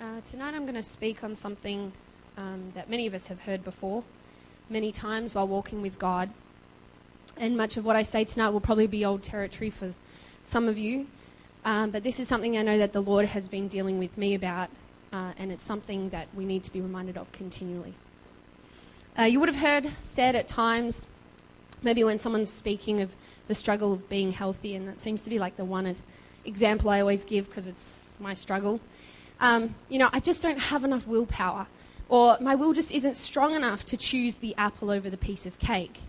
Uh, 0.00 0.18
tonight 0.22 0.54
I'm 0.54 0.62
going 0.62 0.76
to 0.76 0.82
speak 0.82 1.22
on 1.22 1.36
something 1.36 1.92
um, 2.38 2.72
that 2.74 2.88
many 2.88 3.06
of 3.06 3.12
us 3.12 3.26
have 3.26 3.40
heard 3.40 3.62
before, 3.62 4.02
many 4.70 4.92
times 4.92 5.34
while 5.34 5.46
walking 5.46 5.82
with 5.82 5.98
God. 5.98 6.30
And 7.36 7.54
much 7.54 7.76
of 7.76 7.84
what 7.84 7.96
I 7.96 8.02
say 8.02 8.24
tonight 8.24 8.48
will 8.48 8.62
probably 8.62 8.86
be 8.86 9.04
old 9.04 9.22
territory 9.22 9.68
for 9.68 9.92
some 10.42 10.68
of 10.68 10.78
you. 10.78 11.06
Um, 11.66 11.90
but 11.90 12.02
this 12.02 12.18
is 12.18 12.28
something 12.28 12.56
I 12.56 12.62
know 12.62 12.78
that 12.78 12.94
the 12.94 13.02
Lord 13.02 13.26
has 13.26 13.46
been 13.46 13.68
dealing 13.68 13.98
with 13.98 14.16
me 14.16 14.34
about, 14.34 14.70
uh, 15.12 15.32
and 15.36 15.52
it's 15.52 15.64
something 15.64 16.08
that 16.08 16.28
we 16.34 16.46
need 16.46 16.64
to 16.64 16.72
be 16.72 16.80
reminded 16.80 17.18
of 17.18 17.30
continually. 17.32 17.92
Uh, 19.18 19.24
you 19.24 19.38
would 19.38 19.50
have 19.50 19.58
heard 19.60 19.92
said 20.02 20.34
at 20.34 20.48
times, 20.48 21.08
maybe 21.82 22.02
when 22.04 22.18
someone's 22.18 22.50
speaking 22.50 23.02
of 23.02 23.10
the 23.48 23.54
struggle 23.54 23.92
of 23.92 24.08
being 24.08 24.32
healthy, 24.32 24.74
and 24.74 24.88
that 24.88 25.02
seems 25.02 25.24
to 25.24 25.28
be 25.28 25.38
like 25.38 25.58
the 25.58 25.64
one 25.66 25.94
example 26.46 26.88
I 26.88 27.00
always 27.00 27.22
give 27.22 27.50
because 27.50 27.66
it's 27.66 28.08
my 28.18 28.32
struggle. 28.32 28.80
Um, 29.40 29.74
you 29.88 29.98
know, 29.98 30.10
I 30.12 30.20
just 30.20 30.42
don't 30.42 30.58
have 30.58 30.84
enough 30.84 31.06
willpower, 31.06 31.66
or 32.08 32.36
my 32.40 32.54
will 32.54 32.72
just 32.72 32.92
isn't 32.92 33.14
strong 33.14 33.54
enough 33.54 33.84
to 33.86 33.96
choose 33.96 34.36
the 34.36 34.54
apple 34.56 34.90
over 34.90 35.08
the 35.08 35.16
piece 35.16 35.46
of 35.46 35.58
cake. 35.58 36.00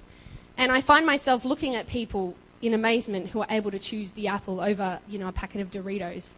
And 0.58 0.72
I 0.72 0.82
find 0.82 1.06
myself 1.06 1.46
looking 1.46 1.76
at 1.76 1.88
people 1.88 2.36
in 2.62 2.74
amazement 2.74 3.30
who 3.30 3.40
are 3.42 3.48
able 3.50 3.72
to 3.72 3.80
choose 3.80 4.12
the 4.12 4.28
apple 4.28 4.62
over, 4.62 5.00
you 5.08 5.18
know, 5.18 5.28
a 5.28 5.32
packet 5.32 5.62
of 5.62 5.72
Doritos. 5.72 6.34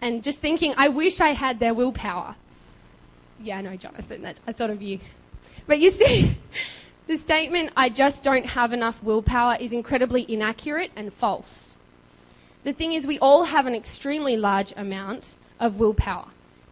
And 0.00 0.22
just 0.22 0.40
thinking, 0.40 0.74
I 0.76 0.88
wish 0.88 1.20
I 1.20 1.30
had 1.30 1.58
their 1.58 1.74
willpower. 1.74 2.36
Yeah, 3.40 3.60
no, 3.60 3.76
Jonathan, 3.76 4.22
that's, 4.22 4.40
I 4.46 4.52
thought 4.52 4.70
of 4.70 4.80
you. 4.80 5.00
But 5.66 5.80
you 5.80 5.90
see, 5.92 6.38
the 7.08 7.16
statement, 7.16 7.72
I 7.76 7.88
just 7.88 8.22
don't 8.22 8.46
have 8.46 8.72
enough 8.72 9.02
willpower, 9.02 9.56
is 9.60 9.72
incredibly 9.72 10.30
inaccurate 10.32 10.92
and 10.94 11.12
false. 11.12 11.74
The 12.64 12.72
thing 12.72 12.92
is, 12.92 13.06
we 13.06 13.18
all 13.18 13.44
have 13.44 13.66
an 13.66 13.74
extremely 13.74 14.36
large 14.36 14.72
amount 14.76 15.36
of 15.60 15.76
willpower. 15.76 16.26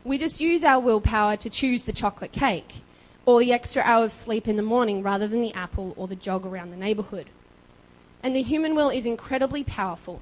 We 0.04 0.18
just 0.18 0.40
use 0.40 0.62
our 0.62 0.80
willpower 0.80 1.36
to 1.38 1.50
choose 1.50 1.82
the 1.82 1.92
chocolate 1.92 2.32
cake 2.32 2.76
or 3.24 3.40
the 3.40 3.52
extra 3.52 3.82
hour 3.82 4.04
of 4.04 4.12
sleep 4.12 4.46
in 4.46 4.56
the 4.56 4.62
morning 4.62 5.02
rather 5.02 5.26
than 5.26 5.40
the 5.40 5.52
apple 5.54 5.94
or 5.96 6.06
the 6.06 6.14
jog 6.14 6.46
around 6.46 6.70
the 6.70 6.76
neighborhood. 6.76 7.26
And 8.22 8.34
the 8.34 8.42
human 8.42 8.74
will 8.74 8.88
is 8.88 9.04
incredibly 9.04 9.64
powerful. 9.64 10.20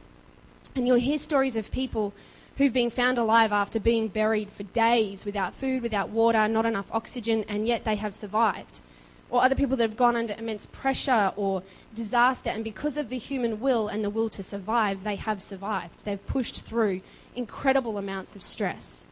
And 0.75 0.87
you'll 0.87 0.97
hear 0.97 1.19
stories 1.19 1.57
of 1.57 1.71
people 1.71 2.15
who've 2.57 2.73
been 2.73 2.91
found 2.91 3.19
alive 3.19 3.53
after 3.53 3.79
being 3.79 4.09
buried 4.09 4.51
for 4.51 4.63
days 4.63 5.25
without 5.25 5.55
food, 5.55 5.83
without 5.83 6.09
water, 6.09 6.49
not 6.49 6.67
enough 6.67 6.87
oxygen, 6.91 7.45
and 7.49 7.67
yet 7.67 7.85
they 7.85 7.97
have 7.97 8.15
survived. 8.15 8.81
Or 9.29 9.43
other 9.43 9.55
people 9.55 9.77
that 9.77 9.89
have 9.89 9.97
gone 9.97 10.17
under 10.17 10.35
immense 10.35 10.67
pressure 10.67 11.33
or 11.37 11.63
disaster, 11.95 12.51
and 12.51 12.63
because 12.63 12.97
of 12.97 13.09
the 13.09 13.19
human 13.19 13.61
will 13.61 13.89
and 13.89 14.05
the 14.05 14.11
will 14.11 14.31
to 14.31 14.43
survive, 14.43 15.03
they 15.03 15.17
have 15.17 15.43
survived. 15.43 16.05
They've 16.05 16.27
pushed 16.27 16.63
through 16.63 17.01
incredible 17.35 17.99
amounts 17.99 18.37
of 18.37 18.43
stress. 18.43 19.07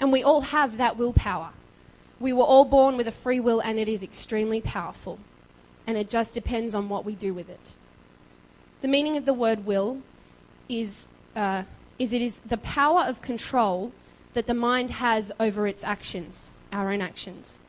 And 0.00 0.12
we 0.12 0.22
all 0.22 0.42
have 0.42 0.76
that 0.76 0.96
willpower. 0.96 1.50
We 2.18 2.32
were 2.32 2.44
all 2.44 2.64
born 2.64 2.96
with 2.96 3.08
a 3.08 3.12
free 3.12 3.40
will, 3.40 3.60
and 3.60 3.78
it 3.78 3.88
is 3.88 4.02
extremely 4.02 4.60
powerful. 4.60 5.18
And 5.86 5.96
it 5.96 6.10
just 6.10 6.34
depends 6.34 6.74
on 6.74 6.88
what 6.88 7.04
we 7.04 7.14
do 7.14 7.32
with 7.32 7.48
it. 7.48 7.76
The 8.82 8.88
meaning 8.88 9.16
of 9.16 9.24
the 9.24 9.34
word 9.34 9.64
will 9.64 10.02
is, 10.68 11.08
uh, 11.34 11.62
is 11.98 12.12
it 12.12 12.22
is 12.22 12.40
the 12.46 12.56
power 12.56 13.02
of 13.02 13.22
control 13.22 13.92
that 14.34 14.46
the 14.46 14.54
mind 14.54 14.90
has 14.92 15.32
over 15.40 15.66
its 15.66 15.82
actions, 15.82 16.50
our 16.72 16.92
own 16.92 17.00
actions. 17.00 17.60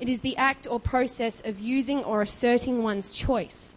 It 0.00 0.08
is 0.08 0.22
the 0.22 0.36
act 0.36 0.66
or 0.68 0.80
process 0.80 1.40
of 1.44 1.60
using 1.60 2.02
or 2.02 2.22
asserting 2.22 2.82
one's 2.82 3.10
choice. 3.10 3.76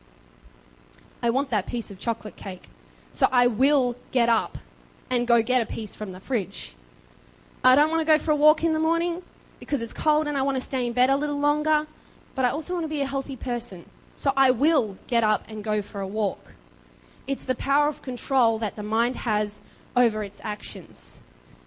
I 1.21 1.29
want 1.29 1.49
that 1.51 1.67
piece 1.67 1.91
of 1.91 1.99
chocolate 1.99 2.35
cake, 2.35 2.69
so 3.11 3.27
I 3.31 3.47
will 3.47 3.95
get 4.11 4.29
up 4.29 4.57
and 5.09 5.27
go 5.27 5.41
get 5.41 5.61
a 5.61 5.65
piece 5.65 5.95
from 5.95 6.11
the 6.11 6.19
fridge. 6.19 6.75
I 7.63 7.75
don't 7.75 7.89
want 7.89 8.01
to 8.01 8.05
go 8.05 8.17
for 8.17 8.31
a 8.31 8.35
walk 8.35 8.63
in 8.63 8.73
the 8.73 8.79
morning 8.79 9.21
because 9.59 9.81
it's 9.81 9.93
cold 9.93 10.27
and 10.27 10.37
I 10.37 10.41
want 10.41 10.57
to 10.57 10.61
stay 10.61 10.85
in 10.85 10.93
bed 10.93 11.09
a 11.09 11.15
little 11.15 11.39
longer, 11.39 11.87
but 12.35 12.45
I 12.45 12.49
also 12.49 12.73
want 12.73 12.83
to 12.83 12.89
be 12.89 13.01
a 13.01 13.05
healthy 13.05 13.35
person. 13.35 13.85
So 14.15 14.33
I 14.35 14.51
will 14.51 14.97
get 15.07 15.23
up 15.23 15.43
and 15.47 15.63
go 15.63 15.81
for 15.81 16.01
a 16.01 16.07
walk. 16.07 16.53
It's 17.25 17.45
the 17.45 17.55
power 17.55 17.87
of 17.87 18.01
control 18.01 18.59
that 18.59 18.75
the 18.75 18.83
mind 18.83 19.15
has 19.17 19.61
over 19.95 20.23
its 20.23 20.41
actions. 20.43 21.19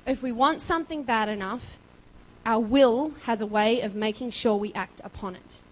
If 0.06 0.22
we 0.22 0.32
want 0.32 0.60
something 0.60 1.02
bad 1.02 1.28
enough, 1.28 1.78
our 2.44 2.60
will 2.60 3.12
has 3.22 3.40
a 3.40 3.46
way 3.46 3.80
of 3.80 3.94
making 3.94 4.30
sure 4.30 4.56
we 4.56 4.72
act 4.74 5.00
upon 5.02 5.34
it. 5.34 5.62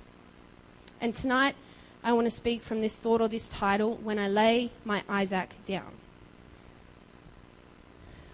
And 1.01 1.15
tonight, 1.15 1.55
I 2.03 2.13
want 2.15 2.27
to 2.27 2.31
speak 2.31 2.63
from 2.63 2.81
this 2.81 2.97
thought 2.97 3.21
or 3.21 3.29
this 3.29 3.47
title, 3.47 3.97
When 4.03 4.19
I 4.19 4.29
Lay 4.29 4.73
My 4.85 5.05
Isaac 5.09 5.51
Down. 5.67 5.93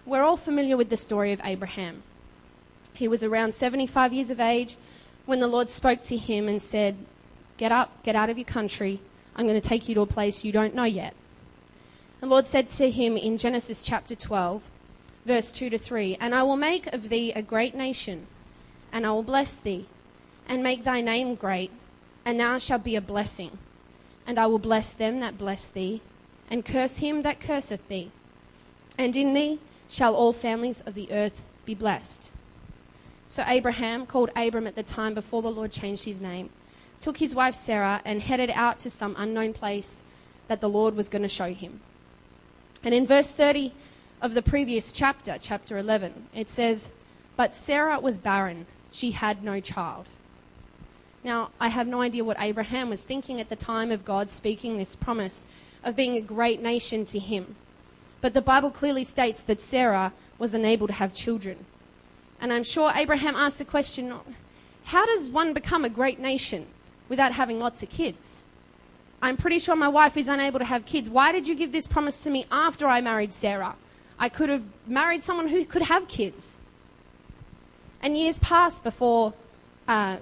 We're 0.05 0.23
all 0.23 0.37
familiar 0.37 0.77
with 0.77 0.89
the 0.89 0.97
story 0.97 1.31
of 1.31 1.41
Abraham. 1.43 2.01
He 2.93 3.07
was 3.07 3.23
around 3.23 3.53
75 3.53 4.13
years 4.13 4.31
of 4.31 4.39
age 4.39 4.75
when 5.25 5.39
the 5.39 5.47
Lord 5.47 5.69
spoke 5.69 6.01
to 6.03 6.17
him 6.17 6.47
and 6.47 6.59
said, 6.61 6.97
Get 7.57 7.71
up, 7.71 8.01
get 8.01 8.15
out 8.15 8.29
of 8.29 8.37
your 8.37 8.45
country. 8.45 8.99
I'm 9.35 9.45
going 9.45 9.61
to 9.61 9.67
take 9.67 9.87
you 9.87 9.95
to 9.95 10.01
a 10.01 10.07
place 10.07 10.43
you 10.43 10.51
don't 10.51 10.73
know 10.73 10.85
yet. 10.85 11.13
The 12.19 12.25
Lord 12.25 12.47
said 12.47 12.69
to 12.69 12.89
him 12.89 13.15
in 13.15 13.37
Genesis 13.37 13.83
chapter 13.83 14.15
12, 14.15 14.63
verse 15.25 15.51
2 15.51 15.69
to 15.69 15.77
3 15.77 16.17
And 16.19 16.33
I 16.33 16.43
will 16.43 16.57
make 16.57 16.87
of 16.87 17.09
thee 17.09 17.31
a 17.33 17.43
great 17.43 17.75
nation, 17.75 18.25
and 18.91 19.05
I 19.05 19.11
will 19.11 19.23
bless 19.23 19.55
thee, 19.55 19.87
and 20.47 20.63
make 20.63 20.83
thy 20.83 21.01
name 21.01 21.35
great, 21.35 21.71
and 22.25 22.39
thou 22.39 22.57
shalt 22.57 22.83
be 22.83 22.95
a 22.95 23.01
blessing. 23.01 23.59
And 24.25 24.39
I 24.39 24.47
will 24.47 24.59
bless 24.59 24.93
them 24.93 25.19
that 25.19 25.37
bless 25.37 25.69
thee, 25.69 26.01
and 26.49 26.65
curse 26.65 26.97
him 26.97 27.21
that 27.21 27.39
curseth 27.39 27.87
thee. 27.87 28.11
And 28.97 29.15
in 29.15 29.33
thee 29.33 29.59
shall 29.91 30.15
all 30.15 30.31
families 30.31 30.79
of 30.81 30.93
the 30.93 31.11
earth 31.11 31.43
be 31.65 31.75
blessed. 31.75 32.31
So 33.27 33.43
Abraham, 33.45 34.05
called 34.05 34.31
Abram 34.37 34.65
at 34.65 34.75
the 34.75 34.83
time 34.83 35.13
before 35.13 35.41
the 35.41 35.51
Lord 35.51 35.73
changed 35.73 36.05
his 36.05 36.21
name, 36.21 36.49
took 37.01 37.17
his 37.17 37.35
wife 37.35 37.55
Sarah 37.55 38.01
and 38.05 38.21
headed 38.21 38.49
out 38.51 38.79
to 38.79 38.89
some 38.89 39.15
unknown 39.17 39.51
place 39.51 40.01
that 40.47 40.61
the 40.61 40.69
Lord 40.69 40.95
was 40.95 41.09
going 41.09 41.23
to 41.23 41.27
show 41.27 41.53
him. 41.53 41.81
And 42.83 42.93
in 42.93 43.05
verse 43.05 43.33
30 43.33 43.73
of 44.21 44.33
the 44.33 44.41
previous 44.41 44.93
chapter, 44.93 45.37
chapter 45.39 45.77
11, 45.77 46.29
it 46.33 46.49
says, 46.49 46.91
But 47.35 47.53
Sarah 47.53 47.99
was 47.99 48.17
barren, 48.17 48.67
she 48.91 49.11
had 49.11 49.43
no 49.43 49.59
child. 49.59 50.05
Now, 51.21 51.51
I 51.59 51.67
have 51.67 51.87
no 51.87 51.99
idea 51.99 52.23
what 52.23 52.37
Abraham 52.39 52.89
was 52.89 53.03
thinking 53.03 53.41
at 53.41 53.49
the 53.49 53.57
time 53.57 53.91
of 53.91 54.05
God 54.05 54.29
speaking 54.29 54.77
this 54.77 54.95
promise 54.95 55.45
of 55.83 55.97
being 55.97 56.15
a 56.15 56.21
great 56.21 56.61
nation 56.61 57.03
to 57.05 57.19
him. 57.19 57.55
But 58.21 58.33
the 58.33 58.41
Bible 58.41 58.71
clearly 58.71 59.03
states 59.03 59.43
that 59.43 59.59
Sarah 59.59 60.13
was 60.37 60.53
unable 60.53 60.87
to 60.87 60.93
have 60.93 61.13
children. 61.13 61.65
And 62.39 62.53
I'm 62.53 62.63
sure 62.63 62.91
Abraham 62.95 63.35
asked 63.35 63.57
the 63.57 63.65
question 63.65 64.13
how 64.85 65.05
does 65.05 65.29
one 65.29 65.53
become 65.53 65.85
a 65.85 65.89
great 65.89 66.19
nation 66.19 66.67
without 67.09 67.33
having 67.33 67.59
lots 67.59 67.83
of 67.83 67.89
kids? 67.89 68.45
I'm 69.21 69.37
pretty 69.37 69.59
sure 69.59 69.75
my 69.75 69.87
wife 69.87 70.17
is 70.17 70.27
unable 70.27 70.59
to 70.59 70.65
have 70.65 70.85
kids. 70.85 71.09
Why 71.09 71.31
did 71.31 71.47
you 71.47 71.55
give 71.55 71.71
this 71.71 71.87
promise 71.87 72.23
to 72.23 72.29
me 72.29 72.45
after 72.51 72.87
I 72.87 73.01
married 73.01 73.33
Sarah? 73.33 73.75
I 74.17 74.29
could 74.29 74.49
have 74.49 74.63
married 74.87 75.23
someone 75.23 75.49
who 75.49 75.63
could 75.65 75.83
have 75.83 76.07
kids. 76.07 76.59
And 78.01 78.17
years 78.17 78.39
pass 78.39 78.79
before, 78.79 79.33
uh, 79.87 80.17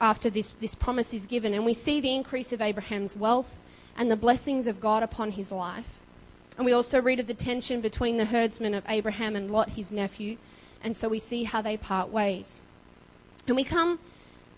after 0.00 0.30
this, 0.30 0.52
this 0.52 0.74
promise 0.74 1.12
is 1.12 1.26
given, 1.26 1.52
and 1.52 1.64
we 1.64 1.74
see 1.74 2.00
the 2.00 2.14
increase 2.14 2.52
of 2.52 2.62
Abraham's 2.62 3.14
wealth 3.14 3.58
and 3.96 4.10
the 4.10 4.16
blessings 4.16 4.66
of 4.66 4.80
God 4.80 5.02
upon 5.02 5.32
his 5.32 5.52
life. 5.52 5.98
And 6.58 6.64
we 6.64 6.72
also 6.72 7.00
read 7.00 7.20
of 7.20 7.28
the 7.28 7.34
tension 7.34 7.80
between 7.80 8.16
the 8.16 8.24
herdsmen 8.24 8.74
of 8.74 8.82
Abraham 8.88 9.36
and 9.36 9.48
Lot, 9.48 9.70
his 9.70 9.92
nephew, 9.92 10.38
and 10.82 10.96
so 10.96 11.08
we 11.08 11.20
see 11.20 11.44
how 11.44 11.62
they 11.62 11.76
part 11.76 12.10
ways. 12.10 12.60
And 13.46 13.54
we 13.54 13.62
come 13.62 14.00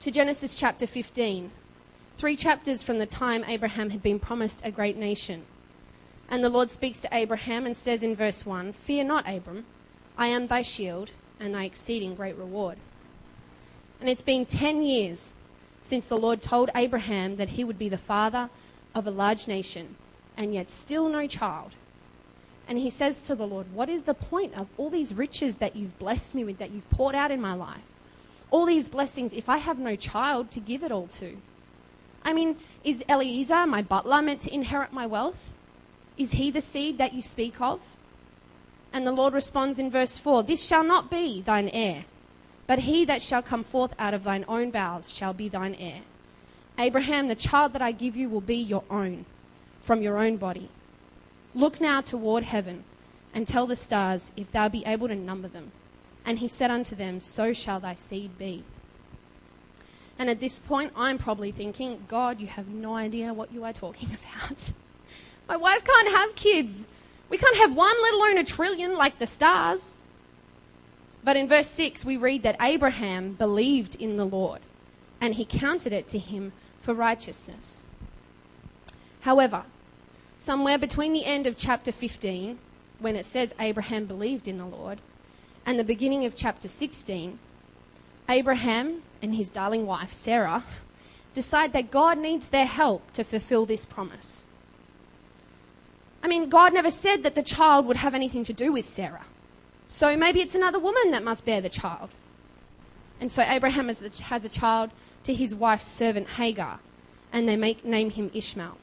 to 0.00 0.10
Genesis 0.10 0.56
chapter 0.56 0.86
15, 0.86 1.50
three 2.16 2.36
chapters 2.36 2.82
from 2.82 2.98
the 2.98 3.06
time 3.06 3.44
Abraham 3.46 3.90
had 3.90 4.02
been 4.02 4.18
promised 4.18 4.62
a 4.64 4.70
great 4.70 4.96
nation. 4.96 5.44
And 6.30 6.42
the 6.42 6.48
Lord 6.48 6.70
speaks 6.70 7.00
to 7.00 7.08
Abraham 7.12 7.66
and 7.66 7.76
says 7.76 8.02
in 8.02 8.16
verse 8.16 8.46
1 8.46 8.72
Fear 8.72 9.04
not, 9.04 9.28
Abram, 9.28 9.66
I 10.16 10.28
am 10.28 10.46
thy 10.46 10.62
shield 10.62 11.10
and 11.38 11.54
thy 11.54 11.64
exceeding 11.64 12.14
great 12.14 12.36
reward. 12.36 12.78
And 14.00 14.08
it's 14.08 14.22
been 14.22 14.46
10 14.46 14.82
years 14.82 15.34
since 15.82 16.06
the 16.06 16.16
Lord 16.16 16.40
told 16.40 16.70
Abraham 16.74 17.36
that 17.36 17.50
he 17.50 17.64
would 17.64 17.78
be 17.78 17.90
the 17.90 17.98
father 17.98 18.48
of 18.94 19.06
a 19.06 19.10
large 19.10 19.46
nation, 19.46 19.96
and 20.34 20.54
yet 20.54 20.70
still 20.70 21.10
no 21.10 21.26
child. 21.26 21.74
And 22.70 22.78
he 22.78 22.88
says 22.88 23.20
to 23.22 23.34
the 23.34 23.48
Lord, 23.48 23.74
What 23.74 23.88
is 23.88 24.02
the 24.04 24.14
point 24.14 24.54
of 24.54 24.68
all 24.76 24.90
these 24.90 25.12
riches 25.12 25.56
that 25.56 25.74
you've 25.74 25.98
blessed 25.98 26.36
me 26.36 26.44
with, 26.44 26.58
that 26.58 26.70
you've 26.70 26.88
poured 26.88 27.16
out 27.16 27.32
in 27.32 27.40
my 27.40 27.52
life? 27.52 27.82
All 28.52 28.64
these 28.64 28.88
blessings, 28.88 29.32
if 29.32 29.48
I 29.48 29.56
have 29.56 29.80
no 29.80 29.96
child 29.96 30.52
to 30.52 30.60
give 30.60 30.84
it 30.84 30.92
all 30.92 31.08
to? 31.18 31.36
I 32.22 32.32
mean, 32.32 32.58
is 32.84 33.02
Eliezer, 33.08 33.66
my 33.66 33.82
butler, 33.82 34.22
meant 34.22 34.42
to 34.42 34.54
inherit 34.54 34.92
my 34.92 35.04
wealth? 35.04 35.52
Is 36.16 36.32
he 36.32 36.52
the 36.52 36.60
seed 36.60 36.96
that 36.98 37.12
you 37.12 37.22
speak 37.22 37.60
of? 37.60 37.80
And 38.92 39.04
the 39.04 39.12
Lord 39.12 39.34
responds 39.34 39.80
in 39.80 39.90
verse 39.90 40.16
4 40.16 40.44
This 40.44 40.64
shall 40.64 40.84
not 40.84 41.10
be 41.10 41.42
thine 41.42 41.70
heir, 41.70 42.04
but 42.68 42.78
he 42.78 43.04
that 43.04 43.20
shall 43.20 43.42
come 43.42 43.64
forth 43.64 43.94
out 43.98 44.14
of 44.14 44.22
thine 44.22 44.44
own 44.46 44.70
bowels 44.70 45.12
shall 45.12 45.32
be 45.32 45.48
thine 45.48 45.74
heir. 45.74 46.02
Abraham, 46.78 47.26
the 47.26 47.34
child 47.34 47.72
that 47.72 47.82
I 47.82 47.90
give 47.90 48.14
you 48.14 48.28
will 48.28 48.40
be 48.40 48.56
your 48.56 48.84
own, 48.88 49.24
from 49.82 50.02
your 50.02 50.18
own 50.18 50.36
body. 50.36 50.68
Look 51.54 51.80
now 51.80 52.00
toward 52.00 52.44
heaven 52.44 52.84
and 53.34 53.46
tell 53.46 53.66
the 53.66 53.76
stars 53.76 54.32
if 54.36 54.50
thou 54.52 54.68
be 54.68 54.84
able 54.84 55.08
to 55.08 55.14
number 55.14 55.48
them. 55.48 55.72
And 56.24 56.38
he 56.38 56.48
said 56.48 56.70
unto 56.70 56.94
them, 56.94 57.20
So 57.20 57.52
shall 57.52 57.80
thy 57.80 57.94
seed 57.94 58.38
be. 58.38 58.64
And 60.18 60.28
at 60.28 60.40
this 60.40 60.60
point, 60.60 60.92
I'm 60.94 61.18
probably 61.18 61.50
thinking, 61.50 62.04
God, 62.06 62.40
you 62.40 62.46
have 62.46 62.68
no 62.68 62.94
idea 62.94 63.32
what 63.32 63.52
you 63.52 63.64
are 63.64 63.72
talking 63.72 64.10
about. 64.48 64.72
My 65.48 65.56
wife 65.56 65.84
can't 65.84 66.08
have 66.08 66.36
kids. 66.36 66.86
We 67.28 67.38
can't 67.38 67.56
have 67.56 67.74
one, 67.74 67.96
let 68.02 68.14
alone 68.14 68.38
a 68.38 68.44
trillion 68.44 68.94
like 68.96 69.18
the 69.18 69.26
stars. 69.26 69.96
But 71.24 71.36
in 71.36 71.48
verse 71.48 71.68
6, 71.68 72.04
we 72.04 72.16
read 72.16 72.42
that 72.42 72.56
Abraham 72.60 73.32
believed 73.32 73.94
in 73.96 74.16
the 74.16 74.24
Lord, 74.24 74.60
and 75.20 75.34
he 75.34 75.44
counted 75.44 75.92
it 75.92 76.08
to 76.08 76.18
him 76.18 76.52
for 76.80 76.94
righteousness. 76.94 77.84
However, 79.20 79.64
somewhere 80.40 80.78
between 80.78 81.12
the 81.12 81.26
end 81.26 81.46
of 81.46 81.54
chapter 81.54 81.92
15, 81.92 82.58
when 82.98 83.14
it 83.14 83.26
says 83.26 83.54
Abraham 83.60 84.06
believed 84.06 84.48
in 84.48 84.56
the 84.56 84.64
Lord, 84.64 84.98
and 85.66 85.78
the 85.78 85.84
beginning 85.84 86.24
of 86.24 86.34
chapter 86.34 86.66
16, 86.66 87.38
Abraham 88.26 89.02
and 89.20 89.34
his 89.34 89.50
darling 89.50 89.84
wife, 89.84 90.14
Sarah, 90.14 90.64
decide 91.34 91.74
that 91.74 91.90
God 91.90 92.16
needs 92.16 92.48
their 92.48 92.64
help 92.64 93.12
to 93.12 93.22
fulfill 93.22 93.66
this 93.66 93.84
promise. 93.84 94.46
I 96.22 96.28
mean, 96.28 96.48
God 96.48 96.72
never 96.72 96.90
said 96.90 97.22
that 97.22 97.34
the 97.34 97.42
child 97.42 97.84
would 97.84 97.98
have 97.98 98.14
anything 98.14 98.44
to 98.44 98.54
do 98.54 98.72
with 98.72 98.86
Sarah. 98.86 99.26
So 99.88 100.16
maybe 100.16 100.40
it's 100.40 100.54
another 100.54 100.78
woman 100.78 101.10
that 101.10 101.22
must 101.22 101.44
bear 101.44 101.60
the 101.60 101.68
child. 101.68 102.08
And 103.20 103.30
so 103.30 103.42
Abraham 103.42 103.88
has 103.88 104.02
a, 104.44 104.48
child 104.48 104.90
to 105.24 105.34
his 105.34 105.54
wife's 105.54 105.86
servant 105.86 106.28
Hagar, 106.28 106.80
and 107.30 107.46
they 107.46 107.56
make, 107.56 107.84
name 107.84 108.08
him 108.08 108.30
Ishmael. 108.32 108.78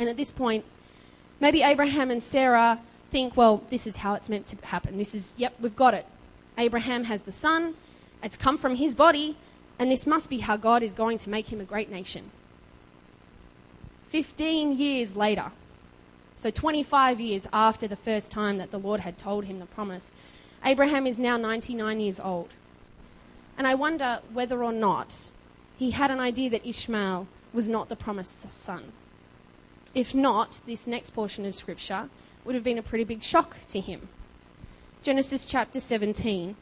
And 0.00 0.08
at 0.08 0.16
this 0.16 0.30
point, 0.32 0.64
maybe 1.40 1.60
Abraham 1.60 2.10
and 2.10 2.22
Sarah 2.22 2.80
think, 3.10 3.36
well, 3.36 3.62
this 3.68 3.86
is 3.86 3.96
how 3.96 4.14
it's 4.14 4.30
meant 4.30 4.46
to 4.46 4.56
happen. 4.64 4.96
This 4.96 5.14
is, 5.14 5.34
yep, 5.36 5.52
we've 5.60 5.76
got 5.76 5.92
it. 5.92 6.06
Abraham 6.56 7.04
has 7.04 7.22
the 7.22 7.32
son, 7.32 7.74
it's 8.22 8.34
come 8.34 8.56
from 8.56 8.76
his 8.76 8.94
body, 8.94 9.36
and 9.78 9.92
this 9.92 10.06
must 10.06 10.30
be 10.30 10.38
how 10.38 10.56
God 10.56 10.82
is 10.82 10.94
going 10.94 11.18
to 11.18 11.28
make 11.28 11.52
him 11.52 11.60
a 11.60 11.64
great 11.64 11.90
nation. 11.90 12.30
15 14.08 14.78
years 14.78 15.16
later, 15.16 15.52
so 16.38 16.50
25 16.50 17.20
years 17.20 17.46
after 17.52 17.86
the 17.86 17.94
first 17.94 18.30
time 18.30 18.56
that 18.56 18.70
the 18.70 18.78
Lord 18.78 19.00
had 19.00 19.18
told 19.18 19.44
him 19.44 19.58
the 19.58 19.66
promise, 19.66 20.12
Abraham 20.64 21.06
is 21.06 21.18
now 21.18 21.36
99 21.36 22.00
years 22.00 22.18
old. 22.18 22.48
And 23.58 23.66
I 23.66 23.74
wonder 23.74 24.20
whether 24.32 24.64
or 24.64 24.72
not 24.72 25.28
he 25.78 25.90
had 25.90 26.10
an 26.10 26.20
idea 26.20 26.48
that 26.48 26.66
Ishmael 26.66 27.28
was 27.52 27.68
not 27.68 27.90
the 27.90 27.96
promised 27.96 28.50
son. 28.50 28.92
If 29.94 30.14
not, 30.14 30.60
this 30.66 30.86
next 30.86 31.10
portion 31.10 31.44
of 31.44 31.54
scripture 31.54 32.08
would 32.44 32.54
have 32.54 32.64
been 32.64 32.78
a 32.78 32.82
pretty 32.82 33.04
big 33.04 33.22
shock 33.22 33.56
to 33.68 33.80
him. 33.80 34.08
Genesis 35.02 35.46
chapter 35.46 35.80
17, 35.80 36.56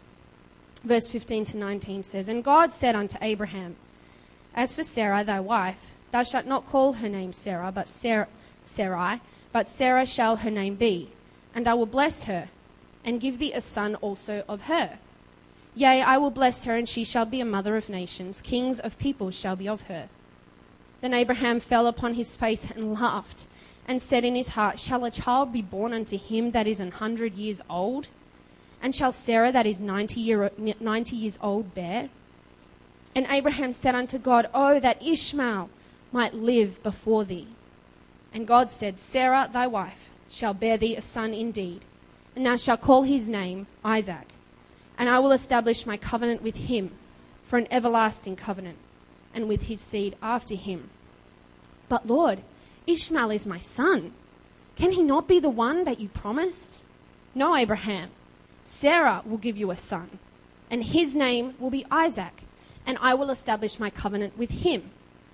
verse 0.85 1.09
15 1.09 1.45
to 1.47 1.57
19 1.57 2.05
says, 2.05 2.29
And 2.29 2.43
God 2.43 2.73
said 2.73 2.95
unto 2.95 3.19
Abraham, 3.21 3.77
As 4.55 4.75
for 4.77 4.85
Sarah 4.85 5.25
thy 5.25 5.41
wife, 5.41 5.93
thou 6.13 6.23
shalt 6.23 6.47
not 6.47 6.69
call 6.69 6.95
her 6.95 7.09
name 7.09 7.33
Sarah, 7.33 7.71
but 7.71 7.89
Sarah, 7.89 8.29
Sarai, 8.65 9.21
but 9.53 9.69
Sarah 9.69 10.07
shall 10.07 10.37
her 10.37 10.51
name 10.51 10.77
be, 10.77 11.11
and 11.55 11.69
I 11.69 11.75
will 11.75 11.87
bless 11.87 12.25
her, 12.25 12.49
and 13.05 13.21
give 13.21 13.39
thee 13.39 13.53
a 13.53 13.61
son 13.61 13.95
also 13.97 14.45
of 14.49 14.63
her. 14.63 14.99
Yea, 15.75 16.03
I 16.03 16.17
will 16.17 16.31
bless 16.31 16.65
her, 16.65 16.75
and 16.75 16.89
she 16.89 17.05
shall 17.05 17.25
be 17.25 17.41
a 17.41 17.45
mother 17.45 17.77
of 17.77 17.89
nations. 17.89 18.41
Kings 18.41 18.81
of 18.81 18.99
peoples 18.99 19.35
shall 19.35 19.57
be 19.57 19.69
of 19.69 19.83
her. 19.83 20.09
Then 21.01 21.15
Abraham 21.15 21.61
fell 21.61 21.87
upon 21.87 22.15
his 22.15 22.35
face 22.35 22.67
and 22.71 22.93
laughed, 22.95 23.47
and 23.87 24.03
said 24.03 24.25
in 24.25 24.35
his 24.35 24.49
heart, 24.49 24.79
Shall 24.79 25.05
a 25.05 25.11
child 25.11 25.53
be 25.53 25.63
born 25.63 25.93
unto 25.93 26.19
him 26.19 26.51
that 26.51 26.67
is 26.67 26.81
an 26.81 26.93
hundred 26.93 27.35
years 27.35 27.61
old? 27.71 28.09
And 28.83 28.95
shall 28.95 29.13
Sarah 29.13 29.53
that 29.53 29.67
is 29.67 29.81
ninety, 29.81 30.21
year, 30.21 30.51
ninety 30.81 31.17
years 31.17 31.39
old 31.41 31.75
bear? 31.75 32.11
And 33.15 33.27
Abraham 33.29 33.73
said 33.73 33.95
unto 33.95 34.19
God, 34.19 34.49
Oh, 34.55 34.79
that 34.79 35.03
Ishmael 35.03 35.71
might 36.13 36.35
live 36.35 36.83
before 36.83 37.25
thee. 37.25 37.49
And 38.33 38.47
God 38.47 38.71
said, 38.71 39.01
Sarah, 39.01 39.49
thy 39.53 39.67
wife, 39.67 40.11
shall 40.29 40.55
bear 40.55 40.77
thee 40.77 40.97
a 40.97 41.01
son 41.01 41.33
indeed, 41.33 41.85
and 42.37 42.45
thou 42.45 42.57
shalt 42.57 42.83
call 42.83 43.03
his 43.03 43.29
name 43.29 43.67
Isaac. 43.85 44.29
And 44.99 45.09
I 45.09 45.19
will 45.19 45.33
establish 45.33 45.87
my 45.87 45.97
covenant 45.97 46.43
with 46.43 46.57
him 46.57 46.93
for 47.45 47.57
an 47.59 47.69
everlasting 47.71 48.37
covenant, 48.37 48.79
and 49.35 49.49
with 49.49 49.63
his 49.63 49.81
seed 49.81 50.17
after 50.23 50.55
him. 50.55 50.91
But 51.89 52.07
Lord, 52.07 52.43
Ishmael 52.87 53.31
is 53.31 53.47
my 53.47 53.59
son. 53.59 54.13
Can 54.77 54.93
he 54.93 55.03
not 55.03 55.29
be 55.29 55.41
the 55.41 55.51
one 55.51 55.85
that 55.85 56.01
you 56.01 56.09
promised? 56.09 56.85
No, 57.35 57.57
Abraham. 57.57 58.11
Sarah 58.65 59.23
will 59.25 59.39
give 59.39 59.57
you 59.57 59.71
a 59.71 59.77
son, 59.77 60.19
and 60.71 60.85
his 60.85 61.15
name 61.15 61.55
will 61.59 61.71
be 61.71 61.87
Isaac, 61.91 62.43
and 62.87 62.99
I 63.01 63.15
will 63.15 63.31
establish 63.31 63.81
my 63.81 63.91
covenant 63.91 64.37
with 64.37 64.51
him 64.51 64.91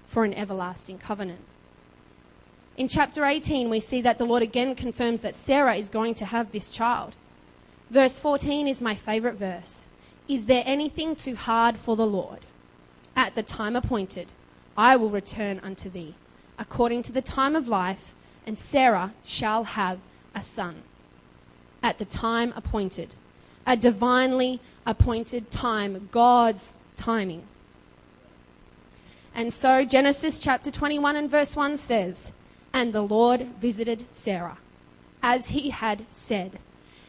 for 0.06 0.25
an 0.25 0.35
everlasting 0.35 0.99
covenant. 0.99 1.41
In 2.76 2.88
chapter 2.88 3.25
18, 3.25 3.70
we 3.70 3.81
see 3.81 4.00
that 4.02 4.19
the 4.19 4.25
Lord 4.25 4.43
again 4.43 4.75
confirms 4.75 5.20
that 5.20 5.35
Sarah 5.35 5.76
is 5.76 5.91
going 5.91 6.14
to 6.14 6.25
have 6.25 6.50
this 6.50 6.70
child. 6.70 7.14
Verse 7.91 8.19
14 8.19 8.67
is 8.67 8.81
my 8.81 8.94
favorite 8.94 9.37
verse. 9.37 9.85
Is 10.29 10.46
there 10.46 10.64
anything 10.67 11.14
too 11.14 11.37
hard 11.37 11.76
for 11.76 11.96
the 11.96 12.06
Lord? 12.06 12.41
At 13.16 13.34
the 13.34 13.43
time 13.43 13.76
appointed, 13.76 14.28
I 14.76 14.96
will 14.96 15.11
return 15.11 15.61
unto 15.62 15.88
thee, 15.88 16.14
according 16.58 17.02
to 17.05 17.12
the 17.12 17.22
time 17.22 17.55
of 17.55 17.69
life, 17.69 18.14
and 18.46 18.58
Sarah 18.58 19.14
shall 19.25 19.64
have 19.64 19.99
a 20.34 20.43
son. 20.43 20.82
At 21.82 21.99
the 21.99 22.05
time 22.05 22.52
appointed, 22.56 23.14
a 23.66 23.76
divinely 23.76 24.61
appointed 24.84 25.50
time, 25.50 26.08
God's 26.12 26.75
timing. 26.96 27.46
And 29.34 29.52
so 29.52 29.84
Genesis 29.84 30.38
chapter 30.38 30.70
21 30.70 31.17
and 31.17 31.31
verse 31.31 31.56
1 31.56 31.76
says, 31.78 32.32
and 32.72 32.93
the 32.93 33.02
Lord 33.02 33.46
visited 33.60 34.05
Sarah, 34.10 34.58
as 35.22 35.50
he 35.50 35.70
had 35.70 36.05
said. 36.10 36.58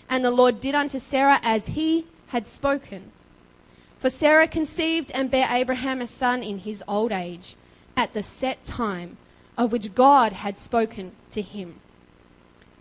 And 0.07 0.23
the 0.23 0.31
Lord 0.31 0.59
did 0.59 0.75
unto 0.75 0.99
Sarah 0.99 1.39
as 1.41 1.67
he 1.67 2.05
had 2.27 2.47
spoken. 2.47 3.11
For 4.05 4.11
Sarah 4.11 4.47
conceived 4.47 5.11
and 5.13 5.31
bare 5.31 5.47
Abraham 5.49 5.99
a 5.99 6.05
son 6.05 6.43
in 6.43 6.59
his 6.59 6.83
old 6.87 7.11
age, 7.11 7.55
at 7.97 8.13
the 8.13 8.21
set 8.21 8.63
time 8.63 9.17
of 9.57 9.71
which 9.71 9.95
God 9.95 10.31
had 10.31 10.59
spoken 10.59 11.13
to 11.31 11.41
him. 11.41 11.79